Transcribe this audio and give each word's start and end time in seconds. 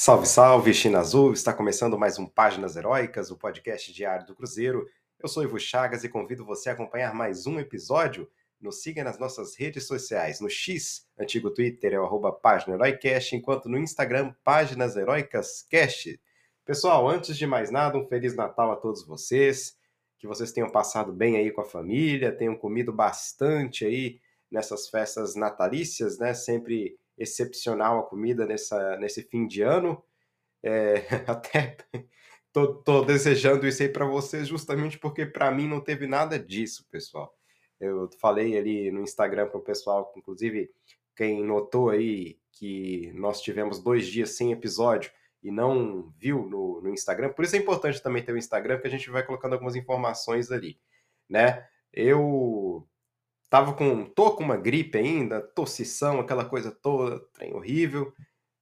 Salve, 0.00 0.26
salve, 0.26 0.72
China 0.72 1.00
Azul! 1.00 1.32
Está 1.32 1.52
começando 1.52 1.98
mais 1.98 2.20
um 2.20 2.24
Páginas 2.24 2.76
Heróicas, 2.76 3.32
o 3.32 3.36
podcast 3.36 3.92
diário 3.92 4.24
do 4.24 4.32
Cruzeiro. 4.32 4.88
Eu 5.18 5.28
sou 5.28 5.42
Ivo 5.42 5.58
Chagas 5.58 6.04
e 6.04 6.08
convido 6.08 6.44
você 6.44 6.70
a 6.70 6.72
acompanhar 6.72 7.12
mais 7.12 7.48
um 7.48 7.58
episódio. 7.58 8.30
Nos 8.60 8.80
siga 8.80 9.02
nas 9.02 9.18
nossas 9.18 9.56
redes 9.56 9.88
sociais. 9.88 10.38
No 10.38 10.48
X, 10.48 11.04
antigo 11.18 11.50
Twitter, 11.50 11.94
é 11.94 11.98
o 11.98 12.04
arroba 12.04 12.30
Página 12.30 12.76
Heroicast, 12.76 13.34
enquanto 13.34 13.68
no 13.68 13.76
Instagram, 13.76 14.32
Páginas 14.44 14.94
Heroicas 14.94 15.66
Cast. 15.68 16.20
Pessoal, 16.64 17.08
antes 17.08 17.36
de 17.36 17.44
mais 17.44 17.68
nada, 17.68 17.98
um 17.98 18.06
Feliz 18.06 18.36
Natal 18.36 18.70
a 18.70 18.76
todos 18.76 19.04
vocês. 19.04 19.76
Que 20.16 20.28
vocês 20.28 20.52
tenham 20.52 20.70
passado 20.70 21.12
bem 21.12 21.36
aí 21.38 21.50
com 21.50 21.62
a 21.62 21.68
família, 21.68 22.30
tenham 22.30 22.54
comido 22.54 22.92
bastante 22.92 23.84
aí 23.84 24.20
nessas 24.48 24.88
festas 24.88 25.34
natalícias, 25.34 26.20
né? 26.20 26.34
Sempre 26.34 26.96
excepcional 27.18 28.00
a 28.00 28.02
comida 28.04 28.46
nessa, 28.46 28.96
nesse 28.96 29.22
fim 29.22 29.46
de 29.46 29.62
ano. 29.62 30.02
É, 30.62 30.94
até 31.26 31.76
tô, 32.52 32.74
tô, 32.74 33.04
desejando 33.04 33.66
isso 33.66 33.82
aí 33.82 33.88
para 33.88 34.06
vocês, 34.06 34.48
justamente 34.48 34.98
porque 34.98 35.26
para 35.26 35.50
mim 35.50 35.68
não 35.68 35.80
teve 35.80 36.06
nada 36.06 36.38
disso, 36.38 36.86
pessoal. 36.90 37.34
Eu 37.80 38.10
falei 38.20 38.56
ali 38.58 38.90
no 38.90 39.02
Instagram 39.02 39.48
para 39.48 39.58
o 39.58 39.62
pessoal, 39.62 40.12
inclusive 40.16 40.70
quem 41.14 41.44
notou 41.44 41.90
aí 41.90 42.38
que 42.52 43.12
nós 43.14 43.40
tivemos 43.40 43.82
dois 43.82 44.06
dias 44.06 44.36
sem 44.36 44.52
episódio 44.52 45.12
e 45.42 45.50
não 45.50 46.12
viu 46.18 46.44
no, 46.44 46.80
no 46.80 46.90
Instagram, 46.90 47.32
por 47.32 47.44
isso 47.44 47.54
é 47.54 47.58
importante 47.58 48.02
também 48.02 48.24
ter 48.24 48.32
o 48.32 48.38
Instagram, 48.38 48.76
porque 48.76 48.88
a 48.88 48.90
gente 48.90 49.08
vai 49.10 49.24
colocando 49.24 49.52
algumas 49.52 49.76
informações 49.76 50.50
ali, 50.50 50.78
né? 51.28 51.66
Eu 51.92 52.86
Tava 53.50 53.72
com, 53.72 54.04
tô 54.04 54.32
com 54.32 54.44
uma 54.44 54.56
gripe 54.56 54.98
ainda, 54.98 55.40
tossição, 55.40 56.20
aquela 56.20 56.44
coisa 56.44 56.70
toda, 56.70 57.20
trem 57.32 57.54
horrível. 57.54 58.12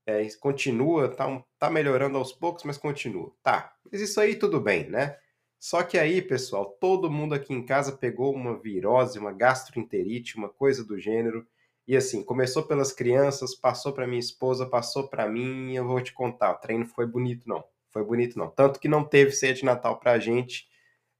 É, 0.06 0.24
continua, 0.40 1.08
tá, 1.08 1.42
tá 1.58 1.68
melhorando 1.68 2.16
aos 2.18 2.32
poucos, 2.32 2.62
mas 2.64 2.78
continua. 2.78 3.32
Tá, 3.42 3.74
mas 3.90 4.00
isso 4.00 4.20
aí 4.20 4.36
tudo 4.36 4.60
bem, 4.60 4.88
né? 4.88 5.16
Só 5.58 5.82
que 5.82 5.98
aí, 5.98 6.22
pessoal, 6.22 6.76
todo 6.80 7.10
mundo 7.10 7.34
aqui 7.34 7.52
em 7.52 7.64
casa 7.64 7.96
pegou 7.96 8.32
uma 8.34 8.56
virose, 8.60 9.18
uma 9.18 9.32
gastroenterite, 9.32 10.36
uma 10.36 10.48
coisa 10.48 10.84
do 10.84 10.98
gênero. 10.98 11.46
E 11.88 11.96
assim, 11.96 12.22
começou 12.22 12.64
pelas 12.64 12.92
crianças, 12.92 13.54
passou 13.54 13.92
para 13.92 14.06
minha 14.06 14.20
esposa, 14.20 14.66
passou 14.66 15.08
para 15.08 15.28
mim, 15.28 15.72
e 15.72 15.76
eu 15.76 15.86
vou 15.86 16.00
te 16.00 16.12
contar, 16.12 16.52
o 16.52 16.58
treino 16.58 16.86
foi 16.86 17.06
bonito 17.06 17.48
não. 17.48 17.64
Foi 17.90 18.04
bonito 18.04 18.38
não. 18.38 18.50
Tanto 18.50 18.78
que 18.78 18.88
não 18.88 19.04
teve 19.04 19.32
ceia 19.32 19.54
de 19.54 19.64
Natal 19.64 19.98
pra 19.98 20.18
gente. 20.18 20.68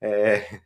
É, 0.01 0.61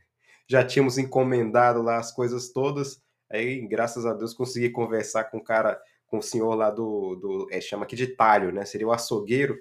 já 0.51 0.65
tínhamos 0.65 0.97
encomendado 0.97 1.81
lá 1.81 1.95
as 1.95 2.11
coisas 2.11 2.49
todas. 2.49 3.01
Aí, 3.29 3.65
graças 3.65 4.05
a 4.05 4.13
Deus, 4.13 4.33
consegui 4.33 4.69
conversar 4.69 5.23
com 5.25 5.37
o 5.37 5.43
cara, 5.43 5.81
com 6.07 6.17
o 6.17 6.21
senhor 6.21 6.53
lá 6.55 6.69
do, 6.69 7.15
do 7.15 7.47
é, 7.49 7.61
chama 7.61 7.85
aqui 7.85 7.95
de 7.95 8.07
talho, 8.07 8.51
né? 8.51 8.65
Seria 8.65 8.85
o 8.85 8.91
açougueiro. 8.91 9.57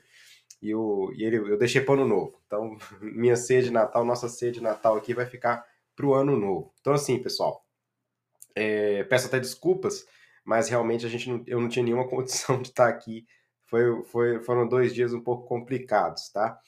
E, 0.60 0.74
o, 0.74 1.12
e 1.14 1.24
ele, 1.24 1.36
eu 1.36 1.56
deixei 1.56 1.80
para 1.80 1.94
ano 1.94 2.08
novo. 2.08 2.40
Então, 2.44 2.76
minha 3.00 3.36
ceia 3.36 3.62
de 3.62 3.70
Natal, 3.70 4.04
nossa 4.04 4.28
ceia 4.28 4.50
de 4.50 4.60
Natal 4.60 4.96
aqui 4.96 5.14
vai 5.14 5.26
ficar 5.26 5.64
para 5.94 6.06
o 6.06 6.12
ano 6.12 6.36
novo. 6.36 6.74
Então, 6.80 6.92
assim, 6.92 7.22
pessoal, 7.22 7.64
é, 8.56 9.04
peço 9.04 9.28
até 9.28 9.38
desculpas, 9.38 10.04
mas 10.44 10.68
realmente 10.68 11.06
a 11.06 11.08
gente 11.08 11.30
não, 11.30 11.44
eu 11.46 11.60
não 11.60 11.68
tinha 11.68 11.84
nenhuma 11.84 12.06
condição 12.10 12.60
de 12.60 12.70
estar 12.70 12.88
aqui. 12.88 13.24
Foi, 13.66 14.02
foi, 14.06 14.42
foram 14.42 14.66
dois 14.66 14.92
dias 14.92 15.14
um 15.14 15.20
pouco 15.20 15.46
complicados, 15.46 16.30
tá? 16.30 16.60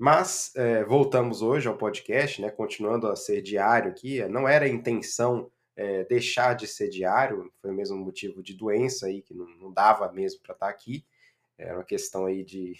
Mas 0.00 0.50
é, 0.56 0.82
voltamos 0.82 1.42
hoje 1.42 1.68
ao 1.68 1.76
podcast, 1.76 2.40
né? 2.40 2.48
Continuando 2.50 3.06
a 3.06 3.14
ser 3.14 3.42
diário 3.42 3.90
aqui. 3.90 4.26
Não 4.30 4.48
era 4.48 4.64
a 4.64 4.68
intenção 4.68 5.52
é, 5.76 6.04
deixar 6.04 6.54
de 6.54 6.66
ser 6.66 6.88
diário, 6.88 7.52
foi 7.60 7.70
mesmo 7.70 7.98
um 7.98 8.04
motivo 8.06 8.42
de 8.42 8.54
doença 8.54 9.08
aí, 9.08 9.20
que 9.20 9.34
não, 9.34 9.46
não 9.58 9.70
dava 9.70 10.10
mesmo 10.10 10.40
para 10.40 10.54
estar 10.54 10.66
tá 10.68 10.72
aqui. 10.72 11.04
Era 11.58 11.74
uma 11.74 11.84
questão 11.84 12.24
aí 12.24 12.42
de. 12.42 12.72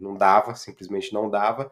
Não 0.00 0.16
dava, 0.16 0.56
simplesmente 0.56 1.12
não 1.14 1.30
dava. 1.30 1.70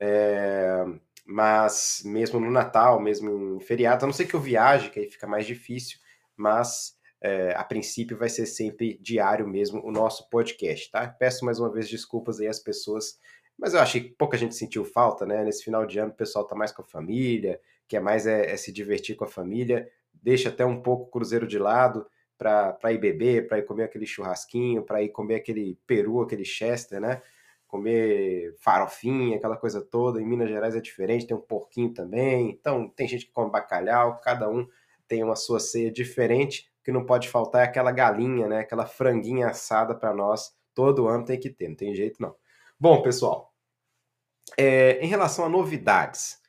É, 0.00 0.84
mas 1.24 2.02
mesmo 2.04 2.40
no 2.40 2.50
Natal, 2.50 3.00
mesmo 3.00 3.54
em 3.54 3.60
feriados, 3.60 4.02
a 4.02 4.06
não 4.08 4.12
ser 4.12 4.26
que 4.26 4.34
eu 4.34 4.40
viaje, 4.40 4.90
que 4.90 4.98
aí 4.98 5.08
fica 5.08 5.28
mais 5.28 5.46
difícil, 5.46 6.00
mas 6.36 6.98
é, 7.20 7.54
a 7.54 7.62
princípio 7.62 8.18
vai 8.18 8.28
ser 8.28 8.46
sempre 8.46 8.98
diário 9.00 9.46
mesmo 9.46 9.80
o 9.86 9.92
nosso 9.92 10.28
podcast, 10.28 10.90
tá? 10.90 11.06
Peço 11.06 11.44
mais 11.44 11.60
uma 11.60 11.70
vez 11.70 11.88
desculpas 11.88 12.40
aí 12.40 12.48
às 12.48 12.58
pessoas 12.58 13.16
mas 13.58 13.74
eu 13.74 13.80
achei 13.80 14.02
que 14.02 14.10
pouca 14.10 14.36
gente 14.36 14.54
sentiu 14.54 14.84
falta, 14.84 15.24
né? 15.26 15.44
Nesse 15.44 15.64
final 15.64 15.86
de 15.86 15.98
ano 15.98 16.10
o 16.10 16.16
pessoal 16.16 16.44
tá 16.46 16.54
mais 16.54 16.72
com 16.72 16.82
a 16.82 16.84
família, 16.84 17.60
quer 17.88 18.00
mais 18.00 18.26
é, 18.26 18.52
é 18.52 18.56
se 18.56 18.72
divertir 18.72 19.16
com 19.16 19.24
a 19.24 19.28
família, 19.28 19.88
deixa 20.12 20.48
até 20.48 20.64
um 20.64 20.80
pouco 20.80 21.04
o 21.04 21.10
cruzeiro 21.10 21.46
de 21.46 21.58
lado 21.58 22.06
para 22.36 22.92
ir 22.92 22.98
beber, 22.98 23.46
para 23.46 23.58
ir 23.58 23.62
comer 23.64 23.84
aquele 23.84 24.06
churrasquinho, 24.06 24.82
para 24.82 25.02
ir 25.02 25.10
comer 25.10 25.36
aquele 25.36 25.78
peru, 25.86 26.20
aquele 26.20 26.44
chester, 26.44 27.00
né? 27.00 27.22
Comer 27.66 28.54
farofinha, 28.58 29.36
aquela 29.36 29.56
coisa 29.56 29.80
toda. 29.80 30.20
Em 30.20 30.26
Minas 30.26 30.48
Gerais 30.48 30.76
é 30.76 30.80
diferente, 30.80 31.26
tem 31.26 31.36
um 31.36 31.40
porquinho 31.40 31.92
também. 31.92 32.50
Então, 32.50 32.88
tem 32.88 33.08
gente 33.08 33.26
que 33.26 33.32
come 33.32 33.50
bacalhau, 33.50 34.20
cada 34.20 34.48
um 34.48 34.66
tem 35.08 35.22
uma 35.22 35.36
sua 35.36 35.60
ceia 35.60 35.90
diferente. 35.90 36.70
O 36.80 36.84
que 36.84 36.92
não 36.92 37.06
pode 37.06 37.28
faltar 37.28 37.62
é 37.62 37.64
aquela 37.64 37.92
galinha, 37.92 38.48
né? 38.48 38.60
Aquela 38.60 38.86
franguinha 38.86 39.48
assada 39.48 39.94
para 39.94 40.12
nós. 40.14 40.52
Todo 40.74 41.08
ano 41.08 41.24
tem 41.24 41.38
que 41.38 41.50
ter, 41.50 41.68
não 41.68 41.76
tem 41.76 41.94
jeito 41.94 42.20
não. 42.20 42.34
Bom, 42.78 43.02
pessoal, 43.02 43.54
é, 44.58 44.98
em 45.00 45.06
relação 45.06 45.44
a 45.44 45.48
novidades, 45.48 46.40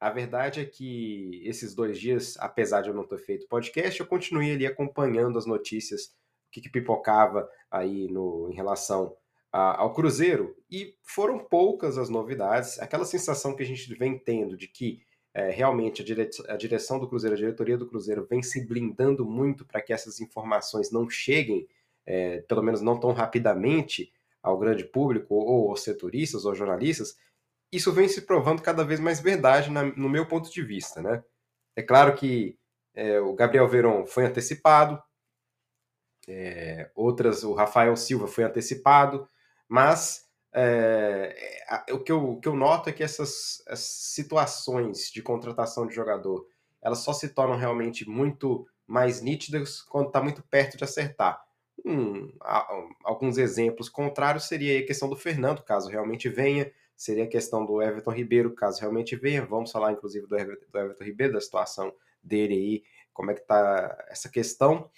a 0.00 0.10
verdade 0.10 0.60
é 0.60 0.64
que 0.64 1.40
esses 1.44 1.74
dois 1.74 1.98
dias, 1.98 2.36
apesar 2.38 2.82
de 2.82 2.88
eu 2.88 2.94
não 2.94 3.06
ter 3.06 3.18
feito 3.18 3.48
podcast, 3.48 3.98
eu 3.98 4.06
continuei 4.06 4.52
ali 4.52 4.66
acompanhando 4.66 5.38
as 5.38 5.46
notícias, 5.46 6.06
o 6.48 6.50
que, 6.50 6.60
que 6.60 6.68
pipocava 6.68 7.48
aí 7.70 8.08
no, 8.08 8.48
em 8.50 8.54
relação 8.54 9.16
a, 9.52 9.80
ao 9.80 9.92
Cruzeiro, 9.94 10.56
e 10.68 10.96
foram 11.02 11.38
poucas 11.38 11.96
as 11.96 12.08
novidades, 12.08 12.78
aquela 12.80 13.04
sensação 13.04 13.54
que 13.54 13.62
a 13.62 13.66
gente 13.66 13.94
vem 13.94 14.18
tendo 14.18 14.56
de 14.56 14.66
que 14.66 15.00
é, 15.32 15.50
realmente 15.50 16.02
a, 16.02 16.04
dire, 16.04 16.28
a 16.48 16.56
direção 16.56 16.98
do 16.98 17.08
Cruzeiro, 17.08 17.34
a 17.34 17.38
diretoria 17.38 17.78
do 17.78 17.88
Cruzeiro 17.88 18.26
vem 18.28 18.42
se 18.42 18.66
blindando 18.66 19.24
muito 19.24 19.64
para 19.64 19.80
que 19.80 19.92
essas 19.92 20.20
informações 20.20 20.90
não 20.90 21.08
cheguem, 21.08 21.68
é, 22.04 22.40
pelo 22.42 22.62
menos 22.62 22.82
não 22.82 22.98
tão 22.98 23.12
rapidamente, 23.12 24.12
ao 24.42 24.58
grande 24.58 24.84
público, 24.84 25.34
ou 25.34 25.70
aos 25.70 25.82
setoristas, 25.82 26.44
ou 26.44 26.54
jornalistas, 26.54 27.16
isso 27.72 27.92
vem 27.92 28.08
se 28.08 28.22
provando 28.22 28.62
cada 28.62 28.84
vez 28.84 28.98
mais 28.98 29.20
verdade 29.20 29.70
na, 29.70 29.84
no 29.84 30.08
meu 30.08 30.26
ponto 30.26 30.50
de 30.50 30.62
vista, 30.62 31.02
né? 31.02 31.22
É 31.76 31.82
claro 31.82 32.14
que 32.14 32.58
é, 32.94 33.20
o 33.20 33.34
Gabriel 33.34 33.68
Veron 33.68 34.06
foi 34.06 34.24
antecipado, 34.24 35.00
é, 36.26 36.90
outras, 36.94 37.42
o 37.42 37.54
Rafael 37.54 37.96
Silva 37.96 38.26
foi 38.26 38.44
antecipado, 38.44 39.28
mas 39.68 40.26
é, 40.52 41.34
o, 41.90 41.98
que 41.98 42.12
eu, 42.12 42.32
o 42.32 42.40
que 42.40 42.48
eu 42.48 42.56
noto 42.56 42.90
é 42.90 42.92
que 42.92 43.02
essas, 43.02 43.62
essas 43.66 43.86
situações 43.86 45.10
de 45.10 45.22
contratação 45.22 45.86
de 45.86 45.94
jogador, 45.94 46.46
elas 46.82 46.98
só 46.98 47.12
se 47.12 47.28
tornam 47.30 47.56
realmente 47.56 48.08
muito 48.08 48.66
mais 48.86 49.20
nítidas 49.20 49.82
quando 49.82 50.08
está 50.08 50.22
muito 50.22 50.42
perto 50.42 50.76
de 50.76 50.84
acertar. 50.84 51.42
Um, 51.84 52.32
alguns 53.04 53.38
exemplos 53.38 53.88
contrários 53.88 54.44
seria 54.44 54.78
a 54.80 54.86
questão 54.86 55.08
do 55.08 55.16
Fernando, 55.16 55.62
caso 55.62 55.88
realmente 55.88 56.28
venha, 56.28 56.70
seria 56.96 57.24
a 57.24 57.28
questão 57.28 57.64
do 57.64 57.80
Everton 57.80 58.10
Ribeiro, 58.10 58.54
caso 58.54 58.80
realmente 58.80 59.16
venha. 59.16 59.44
Vamos 59.44 59.70
falar, 59.70 59.92
inclusive, 59.92 60.26
do 60.26 60.36
Everton, 60.36 60.66
do 60.70 60.78
Everton 60.78 61.04
Ribeiro, 61.04 61.32
da 61.34 61.40
situação 61.40 61.94
dele 62.22 62.54
aí, 62.54 62.82
como 63.12 63.30
é 63.30 63.34
que 63.34 63.46
tá 63.46 64.06
essa 64.08 64.28
questão. 64.28 64.90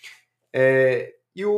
É, 0.52 1.14
e 1.34 1.44
o, 1.44 1.52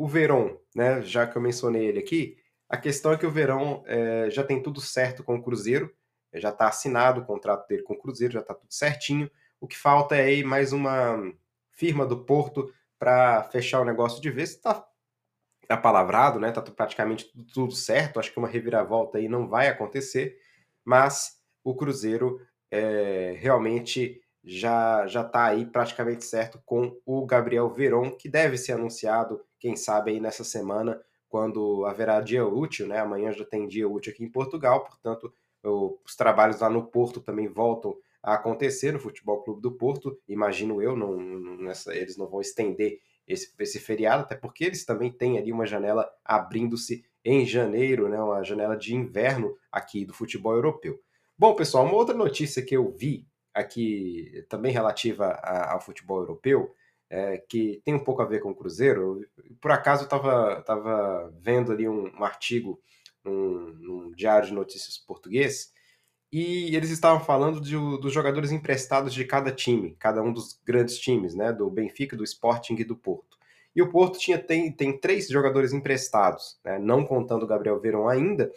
o 0.00 0.06
Verón, 0.06 0.56
né, 0.74 1.02
já 1.02 1.26
que 1.26 1.36
eu 1.36 1.42
mencionei 1.42 1.86
ele 1.86 2.00
aqui, 2.00 2.36
a 2.68 2.76
questão 2.76 3.12
é 3.12 3.16
que 3.16 3.26
o 3.26 3.30
Verão 3.30 3.82
é, 3.86 4.30
já 4.30 4.44
tem 4.44 4.62
tudo 4.62 4.80
certo 4.80 5.24
com 5.24 5.36
o 5.36 5.42
Cruzeiro, 5.42 5.92
já 6.34 6.50
está 6.50 6.68
assinado 6.68 7.20
o 7.20 7.24
contrato 7.24 7.66
dele 7.66 7.82
com 7.82 7.94
o 7.94 7.98
Cruzeiro, 7.98 8.34
já 8.34 8.40
está 8.40 8.54
tudo 8.54 8.72
certinho. 8.72 9.28
O 9.60 9.66
que 9.66 9.76
falta 9.76 10.14
é 10.14 10.22
aí 10.22 10.44
mais 10.44 10.72
uma 10.72 11.20
firma 11.70 12.06
do 12.06 12.24
Porto 12.24 12.72
para 13.00 13.42
fechar 13.44 13.80
o 13.80 13.84
negócio 13.84 14.20
de 14.20 14.30
vez. 14.30 14.50
Está 14.50 14.86
apalavrado, 15.70 16.38
né? 16.38 16.52
Tá 16.52 16.60
praticamente 16.60 17.32
tudo 17.54 17.72
certo. 17.72 18.20
Acho 18.20 18.30
que 18.30 18.38
uma 18.38 18.46
reviravolta 18.46 19.16
aí 19.16 19.26
não 19.26 19.48
vai 19.48 19.68
acontecer, 19.68 20.36
mas 20.84 21.38
o 21.64 21.74
Cruzeiro 21.74 22.38
é, 22.70 23.34
realmente 23.38 24.20
já 24.44 25.06
já 25.06 25.22
está 25.22 25.46
aí 25.46 25.66
praticamente 25.66 26.24
certo 26.24 26.60
com 26.64 26.98
o 27.04 27.26
Gabriel 27.26 27.68
Veron, 27.70 28.10
que 28.10 28.28
deve 28.28 28.56
ser 28.56 28.72
anunciado, 28.72 29.42
quem 29.58 29.76
sabe 29.76 30.12
aí 30.12 30.20
nessa 30.20 30.44
semana, 30.44 31.00
quando 31.28 31.84
haverá 31.86 32.20
dia 32.20 32.46
útil, 32.46 32.86
né? 32.86 32.98
Amanhã 32.98 33.32
já 33.32 33.44
tem 33.44 33.66
dia 33.66 33.88
útil 33.88 34.12
aqui 34.12 34.24
em 34.24 34.30
Portugal, 34.30 34.84
portanto, 34.84 35.32
os 35.62 36.16
trabalhos 36.16 36.60
lá 36.60 36.68
no 36.68 36.86
Porto 36.86 37.20
também 37.20 37.48
voltam 37.48 37.96
a 38.22 38.34
acontecer 38.34 38.92
no 38.92 39.00
Futebol 39.00 39.42
Clube 39.42 39.62
do 39.62 39.72
Porto, 39.72 40.18
imagino 40.28 40.82
eu, 40.82 40.96
não, 40.96 41.16
nessa, 41.58 41.94
eles 41.94 42.16
não 42.16 42.28
vão 42.28 42.40
estender 42.40 43.00
esse, 43.26 43.54
esse 43.58 43.78
feriado, 43.78 44.22
até 44.22 44.34
porque 44.34 44.64
eles 44.64 44.84
também 44.84 45.10
têm 45.10 45.38
ali 45.38 45.52
uma 45.52 45.66
janela 45.66 46.10
abrindo-se 46.24 47.04
em 47.24 47.46
janeiro, 47.46 48.08
né, 48.08 48.20
uma 48.20 48.42
janela 48.42 48.76
de 48.76 48.94
inverno 48.94 49.56
aqui 49.70 50.04
do 50.04 50.14
futebol 50.14 50.54
europeu. 50.54 50.98
Bom, 51.38 51.54
pessoal, 51.54 51.84
uma 51.84 51.94
outra 51.94 52.14
notícia 52.14 52.62
que 52.62 52.76
eu 52.76 52.90
vi 52.90 53.26
aqui, 53.54 54.44
também 54.48 54.72
relativa 54.72 55.26
a, 55.26 55.72
ao 55.72 55.80
futebol 55.80 56.18
europeu, 56.20 56.74
é, 57.08 57.38
que 57.38 57.82
tem 57.84 57.94
um 57.94 58.04
pouco 58.04 58.22
a 58.22 58.26
ver 58.26 58.40
com 58.40 58.50
o 58.50 58.54
Cruzeiro. 58.54 59.20
Por 59.60 59.70
acaso 59.70 60.02
eu 60.02 60.04
estava 60.04 60.62
tava 60.62 61.32
vendo 61.40 61.72
ali 61.72 61.88
um, 61.88 62.06
um 62.16 62.24
artigo 62.24 62.80
num, 63.24 63.72
num, 63.74 64.12
diário 64.12 64.48
de 64.48 64.54
notícias 64.54 64.96
português 64.96 65.72
e 66.32 66.74
eles 66.76 66.90
estavam 66.90 67.24
falando 67.24 67.60
de, 67.60 67.74
dos 67.74 68.12
jogadores 68.12 68.52
emprestados 68.52 69.12
de 69.12 69.24
cada 69.24 69.50
time, 69.50 69.96
cada 69.98 70.22
um 70.22 70.32
dos 70.32 70.60
grandes 70.64 70.98
times, 70.98 71.34
né, 71.34 71.52
do 71.52 71.68
Benfica, 71.68 72.16
do 72.16 72.24
Sporting 72.24 72.76
e 72.78 72.84
do 72.84 72.96
Porto. 72.96 73.38
E 73.74 73.82
o 73.82 73.88
Porto 73.88 74.18
tinha, 74.18 74.38
tem, 74.38 74.70
tem 74.70 74.96
três 74.96 75.28
jogadores 75.28 75.72
emprestados, 75.72 76.58
né, 76.64 76.78
não 76.78 77.04
contando 77.04 77.42
o 77.42 77.46
Gabriel 77.46 77.80
Verão 77.80 78.08
ainda, 78.08 78.50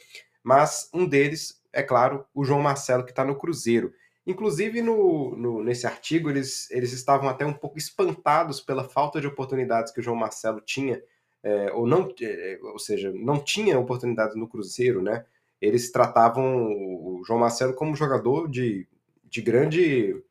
mas 0.44 0.90
um 0.94 1.08
deles, 1.08 1.62
é 1.72 1.82
claro, 1.82 2.26
o 2.34 2.44
João 2.44 2.62
Marcelo, 2.62 3.04
que 3.04 3.12
está 3.12 3.26
no 3.26 3.38
Cruzeiro. 3.38 3.94
Inclusive, 4.26 4.82
no, 4.82 5.36
no, 5.36 5.64
nesse 5.64 5.86
artigo, 5.88 6.30
eles, 6.30 6.70
eles 6.72 6.94
estavam 6.94 7.28
até 7.28 7.46
um 7.46 7.54
pouco 7.54 7.78
espantados 7.78 8.62
pela 8.62 8.84
falta 8.84 9.20
de 9.20 9.28
oportunidades 9.28 9.92
que 9.92 10.00
o 10.00 10.04
João 10.04 10.16
Marcelo 10.16 10.62
tinha, 10.62 11.02
é, 11.42 11.72
ou 11.74 11.88
não, 11.88 12.14
é, 12.22 12.60
ou 12.62 12.80
seja, 12.80 13.12
não 13.14 13.40
tinha 13.40 13.78
oportunidades 13.78 14.36
no 14.36 14.48
Cruzeiro, 14.48 15.02
né? 15.02 15.26
Eles 15.64 15.94
tratavam 15.94 16.66
o 16.68 17.24
João 17.26 17.40
Marcelo 17.40 17.74
como 17.74 17.96
jogador 17.96 18.50
de, 18.50 18.86
de 19.24 19.42
grande 19.42 20.22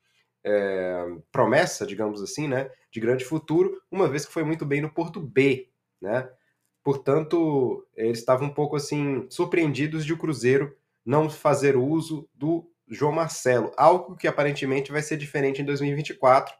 é, 0.44 1.06
promessa, 1.32 1.86
digamos 1.86 2.20
assim, 2.20 2.46
né? 2.46 2.70
De 2.90 3.00
grande 3.00 3.24
futuro, 3.24 3.80
uma 3.90 4.06
vez 4.06 4.26
que 4.26 4.32
foi 4.32 4.44
muito 4.44 4.66
bem 4.66 4.82
no 4.82 4.92
Porto 4.92 5.18
B, 5.20 5.70
né? 6.02 6.28
Portanto, 6.84 7.86
eles 7.96 8.18
estavam 8.18 8.48
um 8.48 8.52
pouco 8.52 8.76
assim 8.76 9.26
surpreendidos 9.30 10.04
de 10.04 10.12
o 10.12 10.18
Cruzeiro 10.18 10.76
não 11.02 11.30
fazer 11.30 11.76
uso 11.78 12.28
do 12.34 12.70
João 12.86 13.12
Marcelo, 13.12 13.72
algo 13.74 14.16
que 14.16 14.28
aparentemente 14.28 14.92
vai 14.92 15.00
ser 15.00 15.16
diferente 15.16 15.62
em 15.62 15.64
2024, 15.64 16.54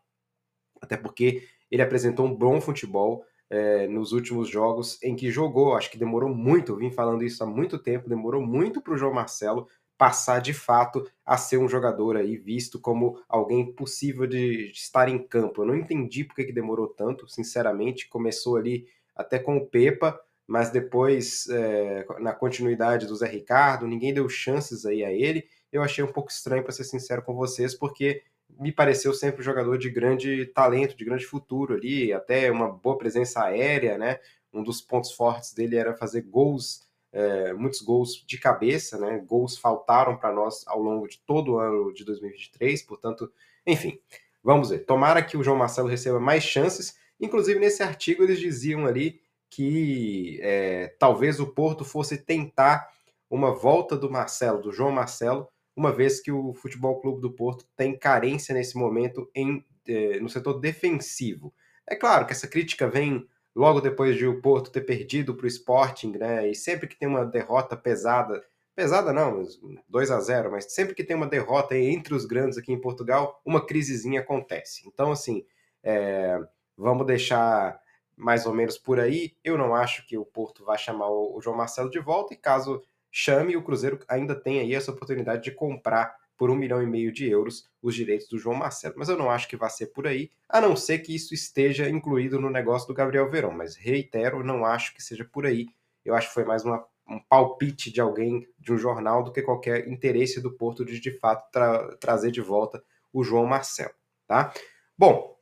até 0.81 0.97
porque 0.97 1.47
ele 1.71 1.83
apresentou 1.83 2.25
um 2.25 2.35
bom 2.35 2.59
futebol 2.59 3.23
é, 3.53 3.87
nos 3.87 4.13
últimos 4.13 4.49
jogos 4.49 4.99
em 5.03 5.15
que 5.15 5.31
jogou. 5.31 5.77
Acho 5.77 5.91
que 5.91 5.99
demorou 5.99 6.35
muito, 6.35 6.73
eu 6.73 6.77
vim 6.77 6.91
falando 6.91 7.23
isso 7.23 7.45
há 7.45 7.47
muito 7.47 7.79
tempo, 7.79 8.09
demorou 8.09 8.41
muito 8.41 8.81
para 8.81 8.95
o 8.95 8.97
João 8.97 9.13
Marcelo 9.13 9.69
passar 9.99 10.41
de 10.41 10.55
fato 10.55 11.07
a 11.25 11.37
ser 11.37 11.59
um 11.59 11.69
jogador 11.69 12.17
aí 12.17 12.37
visto 12.37 12.81
como 12.81 13.23
alguém 13.29 13.73
possível 13.73 14.27
de, 14.27 14.71
estar 14.73 15.07
em 15.09 15.19
campo. 15.19 15.63
Eu 15.63 15.67
não 15.67 15.77
entendi 15.77 16.25
porque 16.25 16.45
que 16.45 16.53
demorou 16.53 16.89
tanto, 16.89 17.29
sinceramente. 17.29 18.09
Começou 18.09 18.57
ali 18.57 18.87
até 19.15 19.39
com 19.39 19.59
o 19.59 19.67
Pepa, 19.67 20.19
mas 20.47 20.71
depois, 20.71 21.47
é, 21.51 22.07
na 22.21 22.33
continuidade 22.33 23.07
do 23.07 23.15
Zé 23.15 23.29
Ricardo, 23.29 23.87
ninguém 23.87 24.15
deu 24.15 24.29
chances 24.31 24.87
aí 24.87 25.05
a 25.05 25.13
ele 25.13 25.45
eu 25.73 25.83
achei 25.83 26.05
um 26.05 26.13
pouco 26.13 26.31
estranho, 26.31 26.63
para 26.63 26.73
ser 26.73 26.85
sincero 26.85 27.23
com 27.23 27.35
vocês, 27.35 27.75
porque 27.75 28.23
me 28.63 28.73
pareceu 28.73 29.13
sempre 29.13 29.41
um 29.41 29.45
jogador 29.45 29.77
de 29.77 29.91
grande 29.91 30.47
talento, 30.47 30.97
de 30.97 31.05
grande 31.05 31.27
futuro 31.27 31.75
ali, 31.75 32.13
até 32.13 32.51
uma 32.51 32.71
boa 32.71 32.97
presença 32.97 33.43
aérea, 33.43 33.99
né? 33.99 34.21
Um 34.53 34.63
dos 34.63 34.81
pontos 34.81 35.13
fortes 35.13 35.53
dele 35.53 35.77
era 35.77 35.95
fazer 35.97 36.23
gols, 36.23 36.87
é, 37.13 37.53
muitos 37.53 37.83
gols 37.83 38.25
de 38.27 38.39
cabeça, 38.39 38.99
né? 38.99 39.19
Gols 39.27 39.59
faltaram 39.59 40.17
para 40.17 40.33
nós 40.33 40.65
ao 40.69 40.81
longo 40.81 41.09
de 41.09 41.19
todo 41.27 41.55
o 41.55 41.59
ano 41.59 41.93
de 41.93 42.05
2023, 42.05 42.83
portanto, 42.83 43.31
enfim, 43.67 43.99
vamos 44.43 44.71
ver. 44.71 44.81
Tomara 44.81 45.23
que 45.23 45.37
o 45.37 45.43
João 45.43 45.57
Marcelo 45.57 45.89
receba 45.89 46.21
mais 46.21 46.45
chances. 46.45 46.97
Inclusive, 47.21 47.59
nesse 47.59 47.83
artigo, 47.83 48.23
eles 48.23 48.39
diziam 48.39 48.87
ali 48.87 49.21
que 49.51 50.39
é, 50.41 50.95
talvez 50.99 51.41
o 51.41 51.49
Porto 51.49 51.85
fosse 51.85 52.17
tentar 52.17 52.89
uma 53.29 53.53
volta 53.53 53.97
do 53.97 54.11
Marcelo, 54.11 54.63
do 54.63 54.73
João 54.73 54.93
Marcelo, 54.93 55.49
uma 55.77 55.93
vez 55.93 56.21
que 56.21 56.31
o 56.31 56.53
Futebol 56.53 57.01
Clube 57.01 57.21
do 57.21 57.33
Porto 57.33 57.67
tem 57.77 57.97
carência 57.97 58.55
nesse 58.55 58.77
momento 58.77 59.31
em, 59.35 59.65
eh, 59.89 60.21
no 60.21 60.29
setor 60.29 60.61
defensivo. 60.61 61.53
É 61.89 61.97
claro 61.97 62.27
que 62.27 62.33
essa 62.33 62.47
crítica 62.47 62.89
vem 62.89 63.27
logo 63.55 63.81
depois 63.81 64.17
de 64.17 64.27
o 64.27 64.41
Porto 64.41 64.71
ter 64.71 64.83
perdido 64.83 65.35
para 65.35 65.45
o 65.45 65.49
Sporting, 65.49 66.13
né? 66.13 66.49
E 66.49 66.55
sempre 66.55 66.87
que 66.87 66.97
tem 66.97 67.09
uma 67.09 67.25
derrota 67.25 67.77
pesada, 67.77 68.43
pesada 68.75 69.13
não, 69.13 69.43
2 69.89 70.11
a 70.11 70.21
0 70.21 70.51
mas 70.51 70.73
sempre 70.73 70.95
que 70.95 71.05
tem 71.05 71.17
uma 71.17 71.27
derrota 71.27 71.77
entre 71.77 72.15
os 72.15 72.25
grandes 72.25 72.59
aqui 72.59 72.73
em 72.73 72.81
Portugal, 72.81 73.41
uma 73.45 73.65
crisezinha 73.65 74.21
acontece. 74.21 74.83
Então, 74.87 75.13
assim, 75.13 75.45
é, 75.83 76.39
vamos 76.77 77.07
deixar 77.07 77.81
mais 78.17 78.47
ou 78.47 78.55
menos 78.55 78.79
por 78.79 79.01
aí. 79.01 79.37
Eu 79.43 79.59
não 79.59 79.75
acho 79.75 80.07
que 80.07 80.17
o 80.17 80.25
Porto 80.25 80.65
vai 80.65 80.79
chamar 80.79 81.11
o 81.11 81.41
João 81.43 81.57
Marcelo 81.57 81.91
de 81.91 81.99
volta, 81.99 82.35
e 82.35 82.37
caso 82.37 82.83
chame, 83.13 83.57
o 83.57 83.63
Cruzeiro 83.63 84.01
ainda 84.09 84.35
tem 84.35 84.59
aí 84.59 84.75
essa 84.75 84.91
oportunidade 84.91 85.45
de 85.45 85.53
comprar 85.53 86.17
por 86.37 86.51
um 86.51 86.57
milhão 86.57 86.83
e 86.83 86.87
meio 86.87 87.13
de 87.13 87.29
euros 87.29 87.71
os 87.81 87.95
direitos 87.95 88.27
do 88.27 88.39
João 88.39 88.57
Marcelo. 88.57 88.95
Mas 88.97 89.09
eu 89.09 89.17
não 89.17 89.31
acho 89.31 89.47
que 89.47 89.57
vai 89.57 89.71
ser 89.71 89.89
por 89.89 90.09
aí, 90.09 90.31
a 90.49 90.61
não 90.61 90.75
ser 90.75 90.99
que 90.99 91.15
isso 91.15 91.35
esteja 91.35 91.89
incluído 91.89 92.41
no 92.41 92.51
negócio 92.51 92.89
do 92.89 92.95
Gabriel 92.95 93.31
Verão. 93.31 93.53
Mas 93.53 93.77
reitero, 93.77 94.43
não 94.43 94.65
acho 94.65 94.95
que 94.95 95.03
seja 95.03 95.25
por 95.25 95.47
aí. 95.47 95.69
Eu 96.05 96.17
acho 96.17 96.29
que 96.29 96.35
foi 96.35 96.45
mais 96.45 96.65
uma, 96.65 96.85
um 97.09 97.21
palpite 97.21 97.93
de 97.93 98.01
alguém 98.01 98.49
de 98.59 98.73
um 98.73 98.79
jornal 98.79 99.23
do 99.23 99.31
que 99.31 99.43
qualquer 99.43 99.87
interesse 99.87 100.41
do 100.41 100.51
Porto 100.51 100.85
de 100.85 100.99
de 100.99 101.13
fato 101.13 101.49
tra 101.53 101.97
trazer 101.99 102.33
de 102.33 102.41
volta 102.41 102.83
o 103.13 103.23
João 103.23 103.47
Marcelo, 103.47 103.95
tá? 104.27 104.53
Bom, 104.97 105.37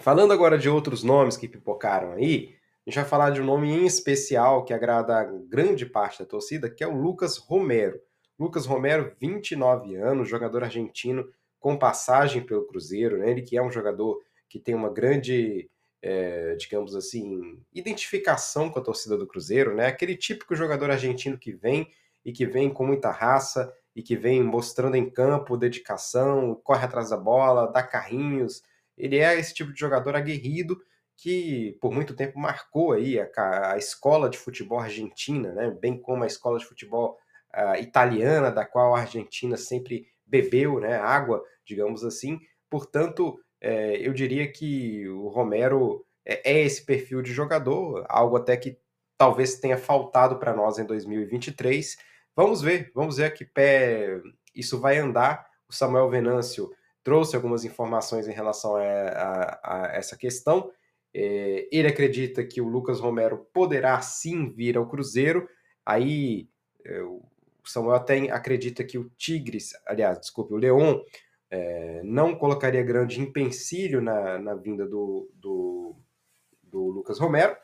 falando 0.00 0.32
agora 0.32 0.58
de 0.58 0.68
outros 0.68 1.02
nomes 1.02 1.36
que 1.36 1.46
pipocaram 1.46 2.12
aí, 2.12 2.56
a 2.84 2.90
gente 2.90 2.96
vai 2.96 3.08
falar 3.08 3.30
de 3.30 3.40
um 3.40 3.44
nome 3.44 3.70
em 3.70 3.86
especial 3.86 4.64
que 4.64 4.72
agrada 4.72 5.22
grande 5.48 5.86
parte 5.86 6.18
da 6.18 6.26
torcida, 6.26 6.68
que 6.68 6.82
é 6.82 6.86
o 6.86 6.96
Lucas 6.96 7.36
Romero. 7.36 8.00
Lucas 8.36 8.66
Romero, 8.66 9.14
29 9.20 9.94
anos, 9.94 10.28
jogador 10.28 10.64
argentino 10.64 11.28
com 11.60 11.78
passagem 11.78 12.44
pelo 12.44 12.66
Cruzeiro, 12.66 13.18
né? 13.18 13.30
ele 13.30 13.42
que 13.42 13.56
é 13.56 13.62
um 13.62 13.70
jogador 13.70 14.18
que 14.48 14.58
tem 14.58 14.74
uma 14.74 14.90
grande, 14.90 15.70
é, 16.02 16.56
digamos 16.56 16.96
assim, 16.96 17.62
identificação 17.72 18.68
com 18.68 18.80
a 18.80 18.82
torcida 18.82 19.16
do 19.16 19.28
Cruzeiro, 19.28 19.76
né? 19.76 19.86
aquele 19.86 20.16
típico 20.16 20.56
jogador 20.56 20.90
argentino 20.90 21.38
que 21.38 21.52
vem 21.52 21.88
e 22.24 22.32
que 22.32 22.44
vem 22.44 22.68
com 22.68 22.84
muita 22.84 23.12
raça 23.12 23.72
e 23.94 24.02
que 24.02 24.16
vem 24.16 24.42
mostrando 24.42 24.96
em 24.96 25.08
campo 25.08 25.56
dedicação, 25.56 26.60
corre 26.64 26.84
atrás 26.84 27.10
da 27.10 27.16
bola, 27.16 27.70
dá 27.70 27.80
carrinhos. 27.80 28.60
Ele 28.98 29.18
é 29.18 29.38
esse 29.38 29.54
tipo 29.54 29.72
de 29.72 29.78
jogador 29.78 30.16
aguerrido 30.16 30.82
que 31.16 31.76
por 31.80 31.92
muito 31.92 32.14
tempo 32.14 32.38
marcou 32.38 32.92
aí 32.92 33.18
a, 33.20 33.72
a 33.72 33.78
escola 33.78 34.28
de 34.28 34.38
futebol 34.38 34.80
argentina, 34.80 35.52
né? 35.52 35.70
bem 35.70 36.00
como 36.00 36.24
a 36.24 36.26
escola 36.26 36.58
de 36.58 36.64
futebol 36.64 37.16
uh, 37.54 37.80
italiana, 37.80 38.50
da 38.50 38.64
qual 38.64 38.94
a 38.94 39.00
Argentina 39.00 39.56
sempre 39.56 40.06
bebeu 40.26 40.80
né? 40.80 40.96
água, 40.96 41.42
digamos 41.64 42.04
assim. 42.04 42.40
Portanto, 42.68 43.38
é, 43.60 43.96
eu 43.96 44.12
diria 44.12 44.50
que 44.50 45.06
o 45.08 45.28
Romero 45.28 46.04
é, 46.24 46.52
é 46.52 46.60
esse 46.62 46.84
perfil 46.84 47.22
de 47.22 47.32
jogador, 47.32 48.04
algo 48.08 48.36
até 48.36 48.56
que 48.56 48.78
talvez 49.16 49.60
tenha 49.60 49.78
faltado 49.78 50.38
para 50.38 50.54
nós 50.54 50.78
em 50.78 50.84
2023. 50.84 51.96
Vamos 52.34 52.60
ver, 52.60 52.90
vamos 52.94 53.18
ver 53.18 53.26
a 53.26 53.30
que 53.30 53.44
pé 53.44 54.20
isso 54.54 54.80
vai 54.80 54.98
andar. 54.98 55.46
O 55.68 55.72
Samuel 55.72 56.10
Venâncio 56.10 56.70
trouxe 57.04 57.36
algumas 57.36 57.64
informações 57.64 58.26
em 58.26 58.32
relação 58.32 58.76
a, 58.76 58.82
a, 58.82 59.60
a 59.62 59.96
essa 59.96 60.16
questão. 60.16 60.70
É, 61.14 61.68
ele 61.70 61.88
acredita 61.88 62.44
que 62.44 62.60
o 62.60 62.68
Lucas 62.68 62.98
Romero 62.98 63.46
poderá 63.52 64.00
sim 64.00 64.50
vir 64.50 64.76
ao 64.76 64.88
Cruzeiro. 64.88 65.48
Aí 65.84 66.48
é, 66.84 67.02
o 67.02 67.22
Samuel 67.64 67.96
até 67.96 68.30
acredita 68.30 68.82
que 68.84 68.98
o 68.98 69.10
Tigres, 69.16 69.72
aliás, 69.86 70.18
desculpe, 70.18 70.54
o 70.54 70.56
Leon, 70.56 71.00
é, 71.50 72.00
não 72.02 72.34
colocaria 72.34 72.82
grande 72.82 73.20
empecilho 73.20 74.00
na, 74.00 74.38
na 74.38 74.54
vinda 74.54 74.86
do, 74.86 75.30
do, 75.34 75.94
do, 76.62 76.86
Lucas 76.88 77.18
Romero, 77.18 77.54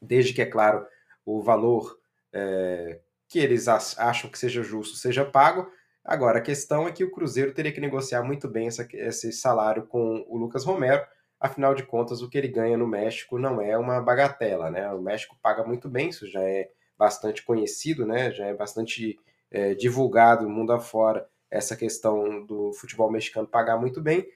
desde 0.00 0.34
que, 0.34 0.42
é 0.42 0.46
claro, 0.46 0.86
o 1.24 1.40
valor 1.40 1.98
é, 2.32 3.00
que 3.26 3.38
eles 3.38 3.66
acham 3.68 4.30
que 4.30 4.38
seja 4.38 4.62
justo 4.62 4.96
seja 4.96 5.24
pago. 5.24 5.66
Agora, 6.04 6.38
a 6.38 6.42
questão 6.42 6.86
é 6.86 6.92
que 6.92 7.02
o 7.02 7.10
Cruzeiro 7.10 7.52
teria 7.52 7.72
que 7.72 7.80
negociar 7.80 8.22
muito 8.22 8.46
bem 8.46 8.68
essa, 8.68 8.86
esse 8.92 9.32
salário 9.32 9.86
com 9.86 10.24
o 10.28 10.36
Lucas 10.36 10.64
Romero 10.64 11.02
afinal 11.40 11.74
de 11.74 11.84
contas, 11.84 12.22
o 12.22 12.28
que 12.28 12.38
ele 12.38 12.48
ganha 12.48 12.76
no 12.76 12.86
México 12.86 13.38
não 13.38 13.60
é 13.60 13.76
uma 13.76 14.00
bagatela, 14.00 14.70
né? 14.70 14.90
O 14.92 15.00
México 15.00 15.36
paga 15.42 15.64
muito 15.64 15.88
bem, 15.88 16.08
isso 16.08 16.26
já 16.26 16.42
é 16.42 16.70
bastante 16.98 17.42
conhecido, 17.42 18.06
né? 18.06 18.30
Já 18.32 18.46
é 18.46 18.54
bastante 18.54 19.18
é, 19.50 19.74
divulgado 19.74 20.48
mundo 20.48 20.72
afora 20.72 21.28
essa 21.50 21.76
questão 21.76 22.44
do 22.44 22.72
futebol 22.72 23.10
mexicano 23.10 23.46
pagar 23.46 23.78
muito 23.78 24.00
bem. 24.00 24.26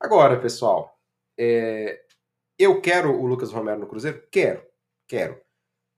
Agora, 0.00 0.38
pessoal, 0.40 0.98
é, 1.38 2.00
eu 2.58 2.80
quero 2.80 3.12
o 3.12 3.26
Lucas 3.26 3.52
Romero 3.52 3.80
no 3.80 3.86
Cruzeiro? 3.86 4.22
Quero, 4.30 4.62
quero. 5.06 5.40